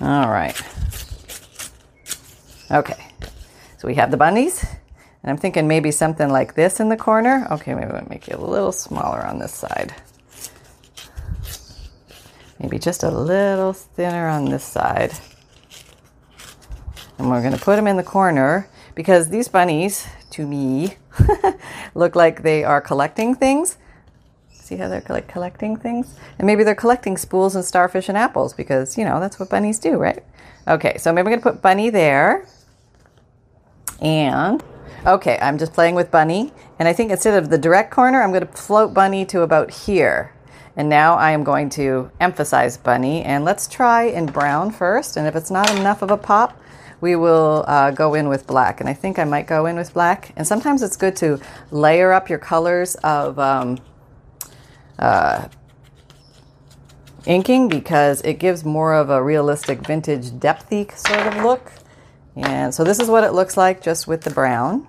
All 0.00 0.30
right. 0.30 0.60
Okay. 2.70 3.06
So 3.78 3.88
we 3.88 3.94
have 3.96 4.10
the 4.10 4.16
bunnies. 4.16 4.64
And 5.22 5.30
I'm 5.30 5.36
thinking 5.36 5.68
maybe 5.68 5.90
something 5.90 6.30
like 6.30 6.54
this 6.54 6.80
in 6.80 6.88
the 6.88 6.96
corner. 6.96 7.46
Okay, 7.50 7.74
maybe 7.74 7.90
I'll 7.90 8.08
make 8.08 8.28
it 8.28 8.38
a 8.38 8.44
little 8.44 8.72
smaller 8.72 9.24
on 9.26 9.38
this 9.38 9.52
side. 9.52 9.94
Maybe 12.58 12.78
just 12.78 13.02
a 13.02 13.10
little 13.10 13.74
thinner 13.74 14.28
on 14.28 14.46
this 14.46 14.64
side. 14.64 15.12
And 17.18 17.28
we're 17.28 17.42
going 17.42 17.56
to 17.56 17.60
put 17.60 17.76
them 17.76 17.86
in 17.86 17.98
the 17.98 18.02
corner 18.02 18.68
because 18.94 19.28
these 19.28 19.48
bunnies, 19.48 20.06
to 20.30 20.46
me, 20.46 20.94
look 21.94 22.16
like 22.16 22.42
they 22.42 22.64
are 22.64 22.80
collecting 22.80 23.34
things. 23.34 23.76
See 24.70 24.76
how 24.76 24.86
they're 24.86 25.02
like 25.08 25.26
collecting 25.26 25.76
things? 25.76 26.14
And 26.38 26.46
maybe 26.46 26.62
they're 26.62 26.76
collecting 26.76 27.16
spools 27.16 27.56
and 27.56 27.64
starfish 27.64 28.08
and 28.08 28.16
apples 28.16 28.54
because, 28.54 28.96
you 28.96 29.04
know, 29.04 29.18
that's 29.18 29.40
what 29.40 29.50
bunnies 29.50 29.80
do, 29.80 29.96
right? 29.96 30.22
Okay, 30.68 30.96
so 30.96 31.12
maybe 31.12 31.26
I'm 31.26 31.32
going 31.32 31.40
to 31.40 31.50
put 31.52 31.60
Bunny 31.60 31.90
there. 31.90 32.46
And, 34.00 34.62
okay, 35.04 35.40
I'm 35.42 35.58
just 35.58 35.72
playing 35.72 35.96
with 35.96 36.12
Bunny. 36.12 36.52
And 36.78 36.86
I 36.86 36.92
think 36.92 37.10
instead 37.10 37.42
of 37.42 37.50
the 37.50 37.58
direct 37.58 37.90
corner, 37.90 38.22
I'm 38.22 38.30
going 38.30 38.46
to 38.46 38.52
float 38.52 38.94
Bunny 38.94 39.24
to 39.26 39.40
about 39.40 39.72
here. 39.72 40.36
And 40.76 40.88
now 40.88 41.16
I 41.16 41.32
am 41.32 41.42
going 41.42 41.68
to 41.70 42.12
emphasize 42.20 42.76
Bunny. 42.76 43.24
And 43.24 43.44
let's 43.44 43.66
try 43.66 44.04
in 44.04 44.26
brown 44.26 44.70
first. 44.70 45.16
And 45.16 45.26
if 45.26 45.34
it's 45.34 45.50
not 45.50 45.68
enough 45.76 46.00
of 46.00 46.12
a 46.12 46.16
pop, 46.16 46.56
we 47.00 47.16
will 47.16 47.64
uh, 47.66 47.90
go 47.90 48.14
in 48.14 48.28
with 48.28 48.46
black. 48.46 48.78
And 48.78 48.88
I 48.88 48.92
think 48.92 49.18
I 49.18 49.24
might 49.24 49.48
go 49.48 49.66
in 49.66 49.74
with 49.74 49.92
black. 49.92 50.32
And 50.36 50.46
sometimes 50.46 50.84
it's 50.84 50.96
good 50.96 51.16
to 51.16 51.40
layer 51.72 52.12
up 52.12 52.28
your 52.28 52.38
colors 52.38 52.94
of 53.02 53.36
um, 53.40 53.78
uh, 55.00 55.48
inking 57.26 57.68
because 57.68 58.20
it 58.22 58.34
gives 58.34 58.64
more 58.64 58.94
of 58.94 59.10
a 59.10 59.22
realistic 59.22 59.84
vintage 59.86 60.30
depthy 60.30 60.96
sort 60.96 61.26
of 61.26 61.42
look. 61.42 61.72
And 62.36 62.72
so 62.72 62.84
this 62.84 63.00
is 63.00 63.08
what 63.08 63.24
it 63.24 63.32
looks 63.32 63.56
like 63.56 63.82
just 63.82 64.06
with 64.06 64.22
the 64.22 64.30
brown. 64.30 64.86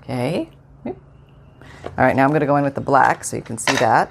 Okay. 0.00 0.50
All 0.86 2.04
right, 2.04 2.16
now 2.16 2.24
I'm 2.24 2.30
going 2.30 2.40
to 2.40 2.46
go 2.46 2.56
in 2.56 2.64
with 2.64 2.74
the 2.74 2.80
black 2.80 3.24
so 3.24 3.36
you 3.36 3.42
can 3.42 3.58
see 3.58 3.76
that. 3.76 4.10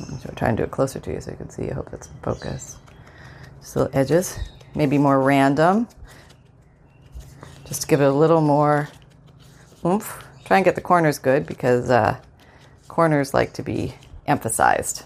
I'm 0.00 0.34
trying 0.36 0.56
to 0.56 0.62
do 0.62 0.64
it 0.64 0.70
closer 0.70 0.98
to 0.98 1.12
you 1.12 1.20
so 1.20 1.30
you 1.30 1.36
can 1.36 1.50
see. 1.50 1.70
I 1.70 1.74
hope 1.74 1.90
that's 1.90 2.08
in 2.08 2.14
focus. 2.22 2.78
Just 3.60 3.76
little 3.76 3.98
edges, 3.98 4.38
maybe 4.74 4.98
more 4.98 5.20
random. 5.20 5.86
Just 7.66 7.82
to 7.82 7.86
give 7.86 8.00
it 8.00 8.06
a 8.06 8.12
little 8.12 8.40
more 8.40 8.88
oomph. 9.84 10.24
Try 10.44 10.58
and 10.58 10.64
get 10.64 10.74
the 10.74 10.80
corners 10.80 11.18
good 11.18 11.46
because 11.46 11.90
uh, 11.90 12.18
corners 12.94 13.34
like 13.34 13.52
to 13.52 13.62
be 13.62 13.92
emphasized. 14.24 15.02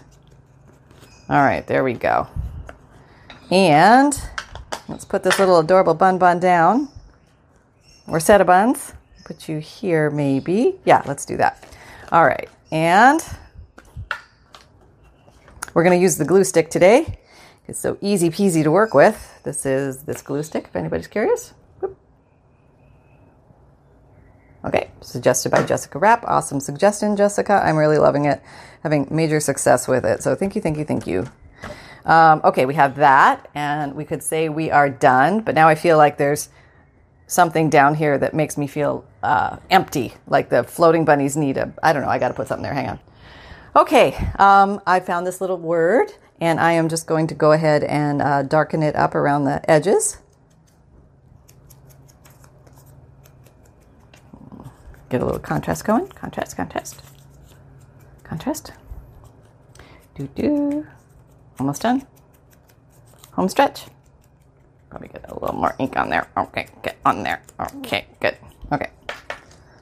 All 1.27 1.41
right, 1.41 1.65
there 1.65 1.83
we 1.83 1.93
go. 1.93 2.27
And 3.49 4.13
let's 4.87 5.05
put 5.05 5.23
this 5.23 5.39
little 5.39 5.57
adorable 5.57 5.95
bun 5.95 6.19
bun 6.19 6.39
down. 6.39 6.89
Or 8.07 8.19
set 8.19 8.41
of 8.41 8.47
buns. 8.47 8.93
Put 9.25 9.49
you 9.49 9.57
here 9.57 10.11
maybe. 10.11 10.75
Yeah, 10.85 11.01
let's 11.07 11.25
do 11.25 11.37
that. 11.37 11.65
All 12.11 12.25
right, 12.25 12.47
and 12.71 13.19
we're 15.73 15.83
going 15.83 15.97
to 15.97 16.01
use 16.01 16.17
the 16.17 16.25
glue 16.25 16.43
stick 16.43 16.69
today. 16.69 17.17
It's 17.67 17.79
so 17.79 17.97
easy 18.01 18.29
peasy 18.29 18.61
to 18.63 18.69
work 18.69 18.93
with. 18.93 19.17
This 19.43 19.65
is 19.65 20.03
this 20.03 20.21
glue 20.21 20.43
stick, 20.43 20.65
if 20.65 20.75
anybody's 20.75 21.07
curious. 21.07 21.53
Okay, 24.69 24.91
suggested 25.01 25.51
by 25.51 25.63
Jessica 25.63 25.97
Rapp. 25.97 26.23
Awesome 26.27 26.59
suggestion, 26.59 27.17
Jessica. 27.17 27.59
I'm 27.65 27.75
really 27.75 27.97
loving 27.97 28.25
it. 28.25 28.39
Having 28.83 29.07
major 29.09 29.39
success 29.39 29.87
with 29.87 30.05
it. 30.05 30.21
So 30.21 30.35
thank 30.35 30.55
you, 30.55 30.61
thank 30.61 30.77
you, 30.77 30.85
thank 30.85 31.07
you. 31.07 31.25
Um, 32.05 32.39
okay, 32.43 32.67
we 32.67 32.75
have 32.75 32.97
that, 32.97 33.49
and 33.55 33.95
we 33.95 34.05
could 34.05 34.21
say 34.21 34.47
we 34.47 34.69
are 34.69 34.87
done. 34.87 35.39
But 35.39 35.55
now 35.55 35.67
I 35.67 35.73
feel 35.73 35.97
like 35.97 36.17
there's 36.17 36.49
something 37.25 37.71
down 37.71 37.95
here 37.95 38.19
that 38.19 38.35
makes 38.35 38.59
me 38.59 38.67
feel 38.67 39.05
uh, 39.23 39.57
empty, 39.71 40.13
like 40.27 40.49
the 40.49 40.63
floating 40.63 41.03
bunnies 41.03 41.35
need 41.35 41.57
a. 41.57 41.73
I 41.81 41.91
don't 41.91 42.03
know. 42.03 42.09
I 42.09 42.19
got 42.19 42.27
to 42.27 42.35
put 42.35 42.47
something 42.47 42.61
there. 42.61 42.75
Hang 42.75 42.89
on. 42.89 42.99
Okay, 43.75 44.15
um, 44.37 44.81
I 44.85 44.99
found 44.99 45.25
this 45.25 45.41
little 45.41 45.57
word, 45.57 46.11
and 46.39 46.59
I 46.59 46.73
am 46.73 46.89
just 46.89 47.07
going 47.07 47.25
to 47.25 47.33
go 47.33 47.53
ahead 47.53 47.83
and 47.83 48.21
uh, 48.21 48.43
darken 48.43 48.83
it 48.83 48.95
up 48.95 49.15
around 49.15 49.45
the 49.45 49.67
edges. 49.69 50.19
Get 55.09 55.21
a 55.21 55.25
little 55.25 55.39
contrast 55.39 55.85
going. 55.85 56.07
Contrast, 56.07 56.55
contrast, 56.55 57.01
contrast. 58.23 58.73
Do 60.15 60.27
do. 60.35 60.87
Almost 61.59 61.81
done. 61.81 62.05
Home 63.33 63.49
stretch. 63.49 63.85
Probably 64.89 65.07
get 65.09 65.29
a 65.29 65.33
little 65.33 65.55
more 65.55 65.75
ink 65.79 65.97
on 65.97 66.09
there. 66.09 66.27
Okay, 66.37 66.67
get 66.83 66.97
on 67.05 67.23
there. 67.23 67.41
Okay, 67.59 68.07
good. 68.19 68.37
Okay. 68.71 68.89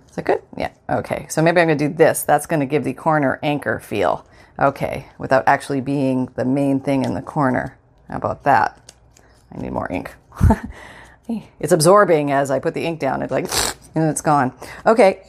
Is 0.10 0.16
that 0.16 0.26
good? 0.26 0.42
Yeah. 0.58 0.72
Okay. 0.90 1.28
So 1.30 1.42
maybe 1.42 1.62
I'm 1.62 1.68
to 1.68 1.76
do 1.76 1.94
this. 1.94 2.24
That's 2.24 2.46
to 2.48 2.66
give 2.66 2.84
the 2.84 2.94
corner 2.94 3.40
anchor 3.44 3.80
feel. 3.80 4.26
Okay. 4.60 5.08
Without 5.18 5.44
actually 5.48 5.82
being 5.82 6.30
the 6.36 6.46
main 6.46 6.80
thing 6.80 7.04
in 7.04 7.14
the 7.14 7.22
corner. 7.22 7.78
How 8.10 8.18
about 8.18 8.44
that? 8.44 8.92
I 9.52 9.62
need 9.62 9.72
more 9.72 9.92
ink. 9.92 10.14
it's 11.60 11.72
absorbing 11.72 12.32
as 12.32 12.52
I 12.52 12.60
put 12.60 12.74
the 12.74 12.84
ink 12.84 13.00
down. 13.00 13.22
It's 13.22 13.32
like 13.32 13.46
and 14.02 14.10
it's 14.10 14.22
gone. 14.22 14.54
Okay, 14.86 15.24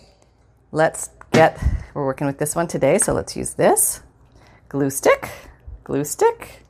let's 0.73 1.11
get, 1.33 1.63
we're 1.95 2.05
working 2.05 2.27
with 2.27 2.39
this 2.39 2.55
one 2.55 2.69
today, 2.69 2.99
so 2.99 3.13
let's 3.13 3.37
use 3.37 3.55
this. 3.55 4.03
Glue 4.69 4.91
stick, 4.91 5.31
glue 5.85 6.05
stick. 6.05 6.65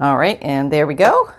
All 0.00 0.16
right, 0.16 0.38
and 0.42 0.72
there 0.72 0.86
we 0.86 0.94
go. 0.94 1.30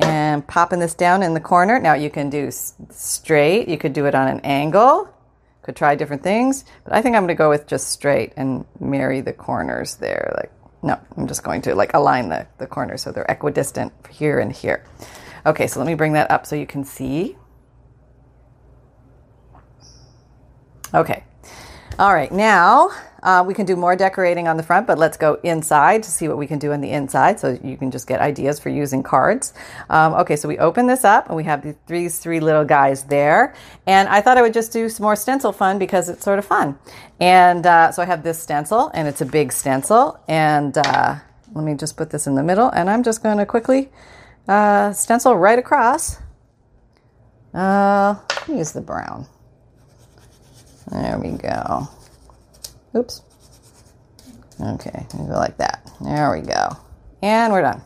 And 0.00 0.46
popping 0.46 0.80
this 0.80 0.94
down 0.94 1.22
in 1.22 1.34
the 1.34 1.40
corner. 1.40 1.78
Now 1.78 1.92
you 1.94 2.10
can 2.10 2.30
do 2.30 2.50
straight, 2.50 3.68
you 3.68 3.76
could 3.76 3.92
do 3.92 4.06
it 4.06 4.14
on 4.14 4.28
an 4.28 4.40
angle, 4.40 5.08
could 5.62 5.76
try 5.76 5.94
different 5.94 6.22
things, 6.22 6.64
but 6.84 6.94
I 6.94 7.02
think 7.02 7.14
I'm 7.14 7.28
to 7.28 7.34
go 7.34 7.50
with 7.50 7.66
just 7.66 7.88
straight 7.88 8.32
and 8.36 8.64
marry 8.80 9.20
the 9.20 9.34
corners 9.34 9.96
there, 9.96 10.32
like 10.36 10.50
no, 10.82 10.98
I'm 11.16 11.26
just 11.26 11.42
going 11.42 11.62
to 11.62 11.74
like 11.74 11.94
align 11.94 12.28
the, 12.28 12.46
the 12.58 12.66
corners 12.66 13.02
so 13.02 13.12
they're 13.12 13.26
equidistant 13.28 13.92
here 14.10 14.38
and 14.38 14.52
here. 14.52 14.84
Okay, 15.44 15.66
so 15.66 15.78
let 15.78 15.86
me 15.86 15.94
bring 15.94 16.12
that 16.14 16.30
up 16.30 16.46
so 16.46 16.56
you 16.56 16.66
can 16.66 16.84
see. 16.84 17.36
Okay. 20.94 21.24
All 21.98 22.14
right, 22.14 22.32
now 22.32 22.90
uh, 23.22 23.44
we 23.46 23.54
can 23.54 23.66
do 23.66 23.76
more 23.76 23.96
decorating 23.96 24.48
on 24.48 24.56
the 24.56 24.62
front, 24.62 24.86
but 24.86 24.98
let's 24.98 25.16
go 25.16 25.34
inside 25.42 26.02
to 26.02 26.10
see 26.10 26.28
what 26.28 26.38
we 26.38 26.46
can 26.46 26.58
do 26.58 26.72
on 26.72 26.80
the 26.80 26.90
inside 26.90 27.38
so 27.38 27.58
you 27.62 27.76
can 27.76 27.90
just 27.90 28.06
get 28.06 28.20
ideas 28.20 28.58
for 28.58 28.68
using 28.70 29.02
cards. 29.02 29.52
Um, 29.88 30.14
okay, 30.14 30.36
so 30.36 30.48
we 30.48 30.58
open 30.58 30.86
this 30.86 31.04
up 31.04 31.28
and 31.28 31.36
we 31.36 31.44
have 31.44 31.76
these 31.86 32.18
three 32.18 32.40
little 32.40 32.64
guys 32.64 33.04
there. 33.04 33.54
And 33.86 34.08
I 34.08 34.20
thought 34.20 34.38
I 34.38 34.42
would 34.42 34.54
just 34.54 34.72
do 34.72 34.88
some 34.88 35.04
more 35.04 35.16
stencil 35.16 35.52
fun 35.52 35.78
because 35.78 36.08
it's 36.08 36.24
sort 36.24 36.38
of 36.38 36.44
fun. 36.44 36.78
And 37.20 37.66
uh, 37.66 37.92
so 37.92 38.02
I 38.02 38.06
have 38.06 38.22
this 38.22 38.38
stencil 38.38 38.90
and 38.94 39.06
it's 39.06 39.20
a 39.20 39.26
big 39.26 39.52
stencil. 39.52 40.18
And 40.28 40.76
uh, 40.78 41.16
let 41.52 41.64
me 41.64 41.74
just 41.74 41.96
put 41.96 42.10
this 42.10 42.26
in 42.26 42.34
the 42.34 42.42
middle 42.42 42.70
and 42.70 42.88
I'm 42.88 43.02
just 43.02 43.22
going 43.22 43.38
to 43.38 43.46
quickly 43.46 43.90
uh, 44.48 44.92
stencil 44.92 45.36
right 45.36 45.58
across. 45.58 46.18
Uh, 47.52 48.14
use 48.48 48.72
the 48.72 48.80
brown. 48.80 49.26
There 50.90 51.18
we 51.18 51.30
go. 51.30 51.88
Oops. 52.96 53.22
Okay, 54.60 55.06
go 55.16 55.24
like 55.24 55.56
that. 55.58 55.90
There 56.00 56.30
we 56.32 56.40
go. 56.40 56.76
And 57.22 57.52
we're 57.52 57.62
done. 57.62 57.82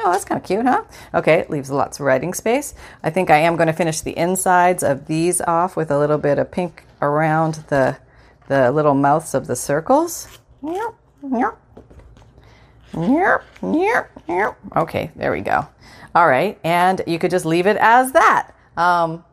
Oh, 0.00 0.12
that's 0.12 0.24
kind 0.24 0.40
of 0.40 0.46
cute, 0.46 0.64
huh? 0.64 0.84
Okay, 1.14 1.34
it 1.34 1.50
leaves 1.50 1.70
lots 1.70 1.98
of 1.98 2.06
writing 2.06 2.32
space. 2.32 2.74
I 3.02 3.10
think 3.10 3.30
I 3.30 3.38
am 3.38 3.56
going 3.56 3.66
to 3.66 3.72
finish 3.72 4.00
the 4.00 4.16
insides 4.16 4.82
of 4.82 5.06
these 5.06 5.40
off 5.40 5.74
with 5.74 5.90
a 5.90 5.98
little 5.98 6.18
bit 6.18 6.38
of 6.38 6.50
pink 6.50 6.84
around 7.00 7.54
the 7.68 7.98
the 8.46 8.70
little 8.70 8.94
mouths 8.94 9.34
of 9.34 9.46
the 9.46 9.56
circles. 9.56 10.26
Yep, 10.62 10.94
yep, 11.32 11.58
yep, 12.96 13.44
yep, 13.62 14.10
yep. 14.26 14.58
Okay, 14.76 15.10
there 15.16 15.32
we 15.32 15.40
go. 15.40 15.66
All 16.14 16.26
right, 16.26 16.58
and 16.64 17.02
you 17.06 17.18
could 17.18 17.30
just 17.30 17.44
leave 17.44 17.66
it 17.66 17.76
as 17.76 18.12
that. 18.12 18.54
Um, 18.76 19.24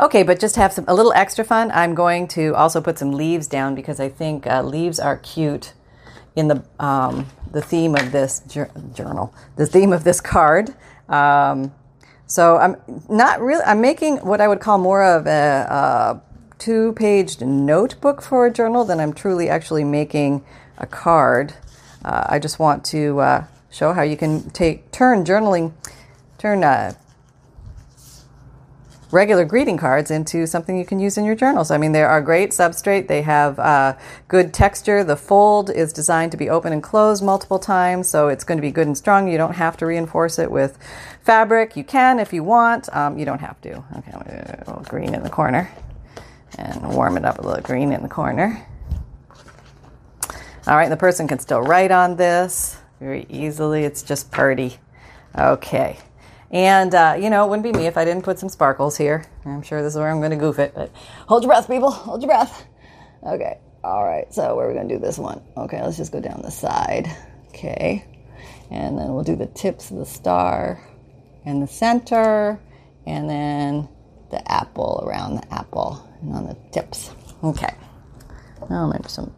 Okay, 0.00 0.22
but 0.22 0.40
just 0.40 0.56
have 0.56 0.72
some 0.72 0.84
a 0.88 0.94
little 0.94 1.12
extra 1.12 1.44
fun. 1.44 1.70
I'm 1.72 1.94
going 1.94 2.26
to 2.28 2.54
also 2.54 2.80
put 2.80 2.98
some 2.98 3.12
leaves 3.12 3.46
down 3.46 3.74
because 3.74 4.00
I 4.00 4.08
think 4.08 4.46
uh, 4.46 4.62
leaves 4.62 4.98
are 4.98 5.18
cute 5.18 5.72
in 6.36 6.48
the 6.48 6.64
um, 6.78 7.26
the 7.50 7.62
theme 7.62 7.94
of 7.94 8.12
this 8.12 8.42
jur- 8.48 8.70
journal, 8.92 9.34
the 9.56 9.66
theme 9.66 9.92
of 9.92 10.04
this 10.04 10.20
card. 10.20 10.74
Um, 11.08 11.72
so 12.26 12.56
I'm 12.56 12.76
not 13.08 13.40
really. 13.40 13.62
I'm 13.64 13.80
making 13.80 14.18
what 14.18 14.40
I 14.40 14.48
would 14.48 14.60
call 14.60 14.78
more 14.78 15.04
of 15.04 15.26
a, 15.26 15.30
a 15.30 16.22
two-page 16.58 17.40
notebook 17.40 18.22
for 18.22 18.46
a 18.46 18.52
journal 18.52 18.84
than 18.84 18.98
I'm 19.00 19.12
truly 19.12 19.48
actually 19.48 19.84
making 19.84 20.44
a 20.78 20.86
card. 20.86 21.54
Uh, 22.04 22.26
I 22.28 22.38
just 22.38 22.58
want 22.58 22.84
to 22.86 23.20
uh, 23.20 23.44
show 23.70 23.92
how 23.92 24.02
you 24.02 24.16
can 24.16 24.50
take 24.50 24.90
turn 24.90 25.24
journaling, 25.24 25.72
turn 26.38 26.64
uh, 26.64 26.94
regular 29.14 29.44
greeting 29.44 29.76
cards 29.76 30.10
into 30.10 30.44
something 30.46 30.76
you 30.76 30.84
can 30.84 30.98
use 30.98 31.16
in 31.16 31.24
your 31.24 31.36
journals. 31.36 31.70
I 31.70 31.78
mean, 31.78 31.92
they 31.92 32.02
are 32.02 32.20
great 32.20 32.50
substrate. 32.50 33.06
They 33.06 33.22
have 33.22 33.58
uh, 33.60 33.96
good 34.26 34.52
texture. 34.52 35.04
The 35.04 35.16
fold 35.16 35.70
is 35.70 35.92
designed 35.92 36.32
to 36.32 36.36
be 36.36 36.50
open 36.50 36.72
and 36.72 36.82
closed 36.82 37.22
multiple 37.22 37.60
times, 37.60 38.08
so 38.08 38.28
it's 38.28 38.42
going 38.42 38.58
to 38.58 38.62
be 38.62 38.72
good 38.72 38.88
and 38.88 38.98
strong. 38.98 39.28
You 39.28 39.38
don't 39.38 39.54
have 39.54 39.76
to 39.78 39.86
reinforce 39.86 40.38
it 40.40 40.50
with 40.50 40.76
fabric. 41.22 41.76
You 41.76 41.84
can 41.84 42.18
if 42.18 42.32
you 42.32 42.42
want. 42.42 42.94
Um, 42.94 43.16
you 43.16 43.24
don't 43.24 43.40
have 43.40 43.60
to. 43.62 43.70
Okay, 43.70 44.10
I'm 44.12 44.20
gonna 44.20 44.62
do 44.64 44.70
a 44.70 44.70
little 44.70 44.84
green 44.88 45.14
in 45.14 45.22
the 45.22 45.30
corner 45.30 45.70
and 46.58 46.94
warm 46.94 47.16
it 47.16 47.24
up 47.24 47.38
a 47.38 47.42
little 47.42 47.62
green 47.62 47.92
in 47.92 48.02
the 48.02 48.08
corner. 48.08 48.66
All 50.66 50.76
right, 50.76 50.88
the 50.88 50.96
person 50.96 51.28
can 51.28 51.38
still 51.38 51.62
write 51.62 51.92
on 51.92 52.16
this 52.16 52.78
very 52.98 53.26
easily. 53.28 53.84
It's 53.84 54.02
just 54.02 54.30
pretty. 54.30 54.78
Okay. 55.38 55.98
And, 56.54 56.94
uh, 56.94 57.16
you 57.20 57.30
know, 57.30 57.44
it 57.44 57.48
wouldn't 57.48 57.64
be 57.64 57.76
me 57.76 57.88
if 57.88 57.96
I 57.96 58.04
didn't 58.04 58.22
put 58.22 58.38
some 58.38 58.48
sparkles 58.48 58.96
here. 58.96 59.26
I'm 59.44 59.60
sure 59.60 59.82
this 59.82 59.94
is 59.94 59.98
where 59.98 60.08
I'm 60.08 60.20
going 60.20 60.30
to 60.30 60.36
goof 60.36 60.60
it, 60.60 60.72
but 60.72 60.92
hold 61.26 61.42
your 61.42 61.48
breath, 61.48 61.66
people. 61.66 61.90
Hold 61.90 62.22
your 62.22 62.28
breath. 62.28 62.64
Okay. 63.24 63.58
All 63.82 64.04
right. 64.04 64.32
So, 64.32 64.54
where 64.54 64.66
are 64.66 64.68
we 64.68 64.74
going 64.74 64.88
to 64.88 64.94
do 64.94 65.00
this 65.00 65.18
one? 65.18 65.42
Okay. 65.56 65.82
Let's 65.82 65.96
just 65.96 66.12
go 66.12 66.20
down 66.20 66.42
the 66.42 66.52
side. 66.52 67.08
Okay. 67.48 68.06
And 68.70 68.96
then 68.96 69.12
we'll 69.12 69.24
do 69.24 69.34
the 69.34 69.48
tips 69.48 69.90
of 69.90 69.96
the 69.96 70.06
star 70.06 70.80
and 71.44 71.60
the 71.60 71.66
center, 71.66 72.60
and 73.04 73.28
then 73.28 73.88
the 74.30 74.50
apple 74.50 75.02
around 75.04 75.34
the 75.34 75.54
apple 75.54 76.08
and 76.22 76.34
on 76.34 76.46
the 76.46 76.56
tips. 76.70 77.10
Okay. 77.42 77.74
Oh, 78.70 78.86
maybe 78.86 79.08
some 79.08 79.34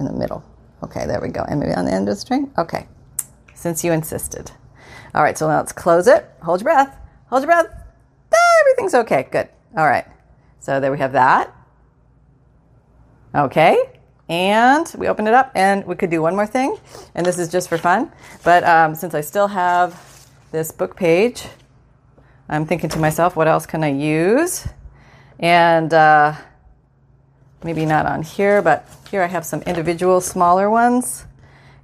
in 0.00 0.06
the 0.06 0.12
middle. 0.12 0.42
Okay, 0.82 1.06
there 1.06 1.20
we 1.20 1.28
go. 1.28 1.44
And 1.46 1.60
maybe 1.60 1.74
on 1.74 1.84
the 1.84 1.92
end 1.92 2.08
of 2.08 2.14
the 2.14 2.20
string? 2.20 2.52
Okay. 2.56 2.88
Since 3.54 3.84
you 3.84 3.92
insisted. 3.92 4.50
All 5.14 5.22
right, 5.22 5.38
so 5.38 5.48
now 5.48 5.58
let's 5.58 5.72
close 5.72 6.08
it. 6.08 6.28
Hold 6.42 6.60
your 6.60 6.64
breath. 6.64 6.98
Hold 7.28 7.42
your 7.42 7.46
breath. 7.46 7.66
Ah, 8.34 8.60
everything's 8.60 8.94
okay. 8.94 9.28
Good. 9.30 9.48
All 9.76 9.86
right. 9.86 10.06
So 10.58 10.80
there 10.80 10.90
we 10.90 10.98
have 10.98 11.12
that. 11.12 11.54
Okay. 13.34 14.00
And 14.28 14.90
we 14.98 15.06
open 15.06 15.26
it 15.26 15.34
up, 15.34 15.52
and 15.54 15.86
we 15.86 15.94
could 15.94 16.10
do 16.10 16.20
one 16.20 16.34
more 16.34 16.46
thing. 16.46 16.78
And 17.14 17.24
this 17.24 17.38
is 17.38 17.48
just 17.48 17.68
for 17.68 17.78
fun. 17.78 18.10
But 18.42 18.64
um, 18.64 18.94
since 18.94 19.14
I 19.14 19.20
still 19.20 19.48
have 19.48 20.28
this 20.50 20.72
book 20.72 20.96
page, 20.96 21.46
I'm 22.48 22.66
thinking 22.66 22.90
to 22.90 22.98
myself, 22.98 23.36
what 23.36 23.46
else 23.46 23.66
can 23.66 23.84
I 23.84 23.92
use? 23.92 24.66
And 25.38 25.92
uh, 25.94 26.34
maybe 27.62 27.86
not 27.86 28.06
on 28.06 28.22
here, 28.22 28.62
but 28.62 28.88
here 29.10 29.22
I 29.22 29.26
have 29.26 29.44
some 29.46 29.62
individual 29.62 30.20
smaller 30.20 30.70
ones. 30.70 31.26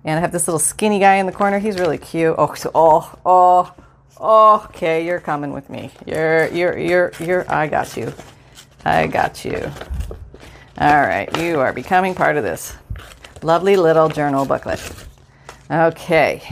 And 0.04 0.18
I 0.18 0.20
have 0.20 0.32
this 0.32 0.48
little 0.48 0.58
skinny 0.58 0.98
guy 0.98 1.16
in 1.16 1.26
the 1.26 1.32
corner. 1.32 1.58
He's 1.58 1.78
really 1.78 1.98
cute. 1.98 2.34
Oh, 2.38 2.54
oh, 2.74 3.18
oh, 3.24 3.74
oh, 4.18 4.66
okay, 4.70 5.04
you're 5.06 5.20
coming 5.20 5.52
with 5.52 5.68
me. 5.68 5.90
You're, 6.06 6.48
you're, 6.48 6.78
you're, 6.78 7.12
you're, 7.20 7.52
I 7.52 7.66
got 7.66 7.96
you. 7.96 8.12
I 8.84 9.06
got 9.06 9.44
you. 9.44 9.70
All 10.78 11.00
right, 11.00 11.28
you 11.38 11.60
are 11.60 11.72
becoming 11.72 12.14
part 12.14 12.38
of 12.38 12.44
this 12.44 12.74
lovely 13.42 13.76
little 13.76 14.08
journal 14.08 14.46
booklet. 14.46 14.80
Okay, 15.70 16.42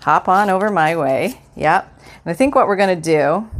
hop 0.00 0.28
on 0.28 0.48
over 0.48 0.70
my 0.70 0.96
way. 0.96 1.40
Yep. 1.56 2.00
And 2.24 2.30
I 2.30 2.34
think 2.34 2.54
what 2.54 2.68
we're 2.68 2.76
going 2.76 3.02
to 3.02 3.02
do 3.02 3.50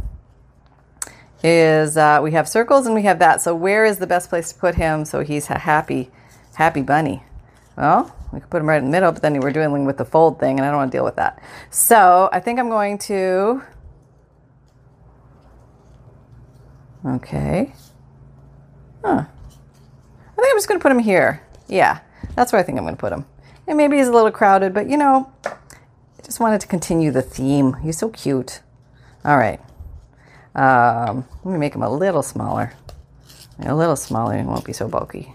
is 1.43 1.97
uh, 1.97 2.19
we 2.23 2.31
have 2.31 2.47
circles 2.47 2.85
and 2.85 2.95
we 2.95 3.03
have 3.03 3.19
that. 3.19 3.41
So 3.41 3.53
where 3.53 3.85
is 3.85 3.97
the 3.99 4.07
best 4.07 4.29
place 4.29 4.51
to 4.51 4.57
put 4.57 4.75
him 4.75 5.05
so 5.05 5.21
he's 5.21 5.49
a 5.49 5.59
happy, 5.59 6.09
happy 6.55 6.81
bunny? 6.81 7.23
Well, 7.77 8.15
we 8.31 8.39
could 8.39 8.49
put 8.49 8.59
them 8.59 8.67
right 8.67 8.77
in 8.77 8.85
the 8.85 8.91
middle, 8.91 9.11
but 9.11 9.21
then 9.21 9.39
we're 9.39 9.51
dealing 9.51 9.85
with 9.85 9.97
the 9.97 10.05
fold 10.05 10.39
thing, 10.39 10.59
and 10.59 10.65
I 10.65 10.69
don't 10.69 10.77
want 10.77 10.91
to 10.91 10.97
deal 10.97 11.05
with 11.05 11.15
that. 11.15 11.41
So 11.69 12.29
I 12.31 12.39
think 12.39 12.59
I'm 12.59 12.69
going 12.69 12.97
to. 12.99 13.61
Okay. 17.05 17.73
Huh. 19.03 19.23
I 19.23 20.41
think 20.41 20.51
I'm 20.51 20.57
just 20.57 20.67
going 20.67 20.79
to 20.79 20.83
put 20.83 20.91
him 20.91 20.99
here. 20.99 21.41
Yeah, 21.67 21.99
that's 22.35 22.51
where 22.51 22.59
I 22.59 22.63
think 22.63 22.77
I'm 22.77 22.83
going 22.83 22.95
to 22.95 22.99
put 22.99 23.13
him. 23.13 23.25
And 23.67 23.77
maybe 23.77 23.97
he's 23.97 24.07
a 24.07 24.11
little 24.11 24.31
crowded, 24.31 24.73
but 24.73 24.89
you 24.89 24.97
know, 24.97 25.31
I 25.45 26.21
just 26.23 26.39
wanted 26.39 26.61
to 26.61 26.67
continue 26.67 27.11
the 27.11 27.21
theme. 27.21 27.73
He's 27.81 27.97
so 27.97 28.09
cute. 28.09 28.61
All 29.23 29.37
right. 29.37 29.59
Um, 30.55 31.25
let 31.43 31.53
me 31.53 31.59
make 31.59 31.75
him 31.75 31.83
a 31.83 31.89
little 31.89 32.23
smaller. 32.23 32.73
A 33.59 33.75
little 33.75 33.95
smaller 33.95 34.33
and 34.33 34.47
won't 34.47 34.65
be 34.65 34.73
so 34.73 34.87
bulky. 34.87 35.33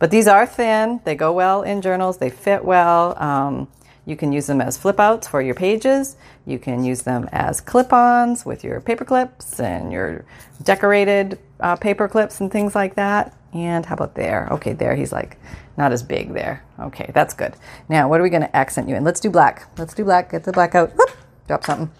But 0.00 0.10
these 0.10 0.26
are 0.26 0.46
thin. 0.46 1.00
They 1.04 1.14
go 1.14 1.30
well 1.30 1.62
in 1.62 1.82
journals. 1.82 2.16
They 2.16 2.30
fit 2.30 2.64
well. 2.64 3.22
Um, 3.22 3.68
you 4.06 4.16
can 4.16 4.32
use 4.32 4.46
them 4.46 4.60
as 4.60 4.78
flip 4.78 4.98
outs 4.98 5.28
for 5.28 5.42
your 5.42 5.54
pages. 5.54 6.16
You 6.46 6.58
can 6.58 6.82
use 6.82 7.02
them 7.02 7.28
as 7.32 7.60
clip 7.60 7.92
ons 7.92 8.46
with 8.46 8.64
your 8.64 8.80
paper 8.80 9.04
clips 9.04 9.60
and 9.60 9.92
your 9.92 10.24
decorated 10.62 11.38
uh, 11.60 11.76
paper 11.76 12.08
clips 12.08 12.40
and 12.40 12.50
things 12.50 12.74
like 12.74 12.94
that. 12.94 13.36
And 13.52 13.84
how 13.84 13.94
about 13.94 14.14
there? 14.14 14.48
Okay, 14.52 14.72
there 14.72 14.96
he's 14.96 15.12
like 15.12 15.36
not 15.76 15.92
as 15.92 16.02
big 16.02 16.32
there. 16.32 16.64
Okay, 16.78 17.10
that's 17.12 17.34
good. 17.34 17.54
Now, 17.90 18.08
what 18.08 18.20
are 18.20 18.22
we 18.22 18.30
going 18.30 18.42
to 18.42 18.56
accent 18.56 18.88
you 18.88 18.96
in? 18.96 19.04
Let's 19.04 19.20
do 19.20 19.28
black. 19.28 19.68
Let's 19.76 19.92
do 19.92 20.04
black. 20.04 20.30
Get 20.30 20.44
the 20.44 20.52
black 20.52 20.74
out. 20.74 20.92
Whoop, 20.96 21.10
drop 21.46 21.64
something. 21.64 21.90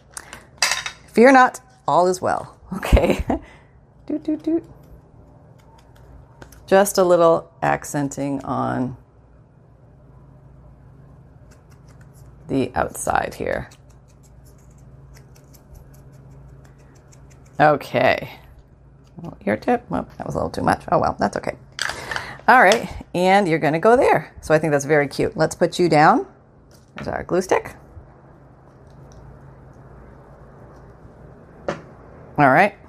Fear 1.13 1.33
not, 1.33 1.61
all 1.87 2.07
is 2.07 2.21
well. 2.21 2.57
Okay. 2.73 3.25
doot, 4.07 4.23
doot, 4.23 4.45
doot 4.45 4.65
just 6.71 6.99
a 6.99 7.03
little 7.03 7.51
accenting 7.65 8.41
on 8.45 8.97
the 12.47 12.71
outside 12.77 13.35
here. 13.35 13.69
Okay. 17.59 18.31
Ear 19.45 19.57
tip. 19.57 19.85
Well, 19.91 20.09
that 20.17 20.25
was 20.25 20.37
a 20.37 20.39
little 20.39 20.51
too 20.51 20.63
much. 20.63 20.85
Oh 20.93 21.01
well, 21.01 21.17
that's 21.19 21.37
okay. 21.39 21.57
All 22.47 22.63
right, 22.63 22.89
and 23.17 23.49
you're 23.49 23.59
going 23.59 23.73
to 23.73 23.81
go 23.81 23.97
there. 23.97 24.33
So 24.41 24.55
I 24.55 24.61
think 24.61 24.71
that's 24.71 24.85
very 24.85 25.09
cute. 25.09 25.37
Let's 25.37 25.57
put 25.57 25.77
you 25.77 25.89
down. 25.89 26.25
There's 26.95 27.09
our 27.09 27.25
glue 27.25 27.43
stick. 27.43 27.75
All 32.39 32.49
right. 32.49 32.80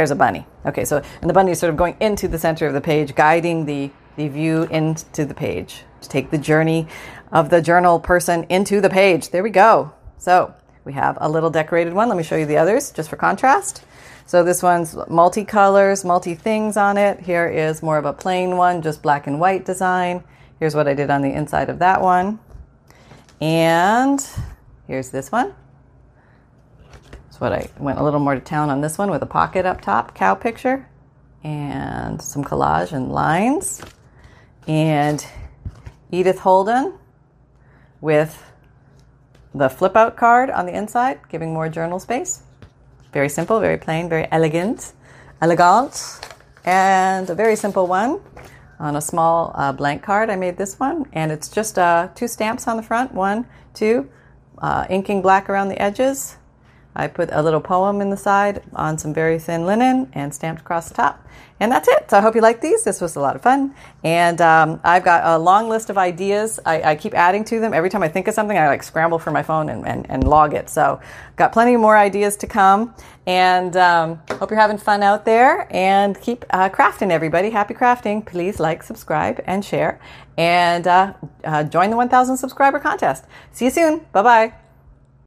There's 0.00 0.10
a 0.10 0.16
bunny. 0.16 0.46
Okay, 0.64 0.86
so 0.86 1.02
and 1.20 1.28
the 1.28 1.34
bunny 1.34 1.52
is 1.52 1.58
sort 1.58 1.68
of 1.68 1.76
going 1.76 1.94
into 2.00 2.26
the 2.26 2.38
center 2.38 2.66
of 2.66 2.72
the 2.72 2.80
page, 2.80 3.14
guiding 3.14 3.66
the, 3.66 3.90
the 4.16 4.28
view 4.28 4.62
into 4.70 5.26
the 5.26 5.34
page 5.34 5.82
to 6.00 6.08
take 6.08 6.30
the 6.30 6.38
journey 6.38 6.88
of 7.32 7.50
the 7.50 7.60
journal 7.60 8.00
person 8.00 8.44
into 8.44 8.80
the 8.80 8.88
page. 8.88 9.28
There 9.28 9.42
we 9.42 9.50
go. 9.50 9.92
So 10.16 10.54
we 10.86 10.94
have 10.94 11.18
a 11.20 11.28
little 11.28 11.50
decorated 11.50 11.92
one. 11.92 12.08
Let 12.08 12.16
me 12.16 12.22
show 12.22 12.36
you 12.36 12.46
the 12.46 12.56
others 12.56 12.92
just 12.92 13.10
for 13.10 13.16
contrast. 13.16 13.84
So 14.24 14.42
this 14.42 14.62
one's 14.62 14.96
multi-colors, 15.10 16.02
multi-things 16.02 16.78
on 16.78 16.96
it. 16.96 17.20
Here 17.20 17.46
is 17.46 17.82
more 17.82 17.98
of 17.98 18.06
a 18.06 18.14
plain 18.14 18.56
one, 18.56 18.80
just 18.80 19.02
black 19.02 19.26
and 19.26 19.38
white 19.38 19.66
design. 19.66 20.24
Here's 20.60 20.74
what 20.74 20.88
I 20.88 20.94
did 20.94 21.10
on 21.10 21.20
the 21.20 21.34
inside 21.34 21.68
of 21.68 21.78
that 21.80 22.00
one. 22.00 22.38
And 23.42 24.26
here's 24.86 25.10
this 25.10 25.30
one 25.30 25.52
what 27.40 27.52
I 27.52 27.68
went 27.78 27.98
a 27.98 28.04
little 28.04 28.20
more 28.20 28.34
to 28.34 28.40
town 28.40 28.68
on 28.68 28.82
this 28.82 28.98
one 28.98 29.10
with 29.10 29.22
a 29.22 29.26
pocket 29.26 29.64
up 29.64 29.80
top, 29.80 30.14
cow 30.14 30.34
picture, 30.34 30.86
and 31.42 32.20
some 32.20 32.44
collage 32.44 32.92
and 32.92 33.10
lines. 33.10 33.80
And 34.68 35.26
Edith 36.10 36.40
Holden 36.40 36.94
with 38.00 38.42
the 39.54 39.70
flip 39.70 39.96
out 39.96 40.16
card 40.16 40.50
on 40.50 40.66
the 40.66 40.76
inside, 40.76 41.20
giving 41.30 41.54
more 41.54 41.68
journal 41.68 41.98
space. 41.98 42.42
Very 43.12 43.30
simple, 43.30 43.58
very 43.58 43.78
plain, 43.78 44.08
very 44.08 44.28
elegant, 44.30 44.92
elegant, 45.40 46.20
and 46.64 47.28
a 47.30 47.34
very 47.34 47.56
simple 47.56 47.86
one 47.86 48.20
on 48.78 48.96
a 48.96 49.00
small 49.00 49.52
uh, 49.54 49.72
blank 49.72 50.02
card. 50.02 50.28
I 50.28 50.36
made 50.36 50.58
this 50.58 50.78
one, 50.78 51.06
and 51.14 51.32
it's 51.32 51.48
just 51.48 51.78
uh, 51.78 52.08
two 52.14 52.28
stamps 52.28 52.68
on 52.68 52.76
the 52.76 52.82
front, 52.82 53.14
one, 53.14 53.46
two, 53.72 54.10
uh, 54.58 54.86
inking 54.90 55.22
black 55.22 55.48
around 55.48 55.68
the 55.68 55.80
edges, 55.80 56.36
I 56.94 57.06
put 57.06 57.30
a 57.32 57.42
little 57.42 57.60
poem 57.60 58.00
in 58.00 58.10
the 58.10 58.16
side 58.16 58.62
on 58.74 58.98
some 58.98 59.14
very 59.14 59.38
thin 59.38 59.64
linen 59.64 60.10
and 60.12 60.34
stamped 60.34 60.62
across 60.62 60.88
the 60.88 60.94
top. 60.94 61.26
And 61.60 61.70
that's 61.70 61.88
it. 61.88 62.10
So 62.10 62.16
I 62.16 62.22
hope 62.22 62.34
you 62.34 62.40
like 62.40 62.62
these. 62.62 62.84
This 62.84 63.02
was 63.02 63.16
a 63.16 63.20
lot 63.20 63.36
of 63.36 63.42
fun. 63.42 63.74
And 64.02 64.40
um, 64.40 64.80
I've 64.82 65.04
got 65.04 65.22
a 65.24 65.38
long 65.38 65.68
list 65.68 65.90
of 65.90 65.98
ideas. 65.98 66.58
I, 66.64 66.82
I, 66.82 66.96
keep 66.96 67.12
adding 67.12 67.44
to 67.44 67.60
them. 67.60 67.74
Every 67.74 67.90
time 67.90 68.02
I 68.02 68.08
think 68.08 68.28
of 68.28 68.34
something, 68.34 68.56
I 68.56 68.66
like 68.66 68.82
scramble 68.82 69.18
for 69.18 69.30
my 69.30 69.42
phone 69.42 69.68
and, 69.68 69.86
and, 69.86 70.06
and 70.08 70.26
log 70.26 70.54
it. 70.54 70.70
So 70.70 71.00
got 71.36 71.52
plenty 71.52 71.76
more 71.76 71.98
ideas 71.98 72.36
to 72.38 72.46
come. 72.46 72.94
And 73.26 73.76
um, 73.76 74.20
hope 74.30 74.50
you're 74.50 74.58
having 74.58 74.78
fun 74.78 75.02
out 75.02 75.26
there. 75.26 75.68
And 75.70 76.18
keep 76.18 76.46
uh, 76.48 76.70
crafting, 76.70 77.10
everybody. 77.10 77.50
Happy 77.50 77.74
crafting. 77.74 78.24
Please 78.24 78.58
like, 78.58 78.82
subscribe, 78.82 79.42
and 79.44 79.62
share. 79.62 80.00
And 80.38 80.86
uh, 80.86 81.12
uh, 81.44 81.64
join 81.64 81.90
the 81.90 81.96
1,000 81.96 82.38
subscriber 82.38 82.80
contest. 82.80 83.26
See 83.52 83.66
you 83.66 83.70
soon. 83.70 84.06
Bye 84.12 84.22
bye. 84.22 84.69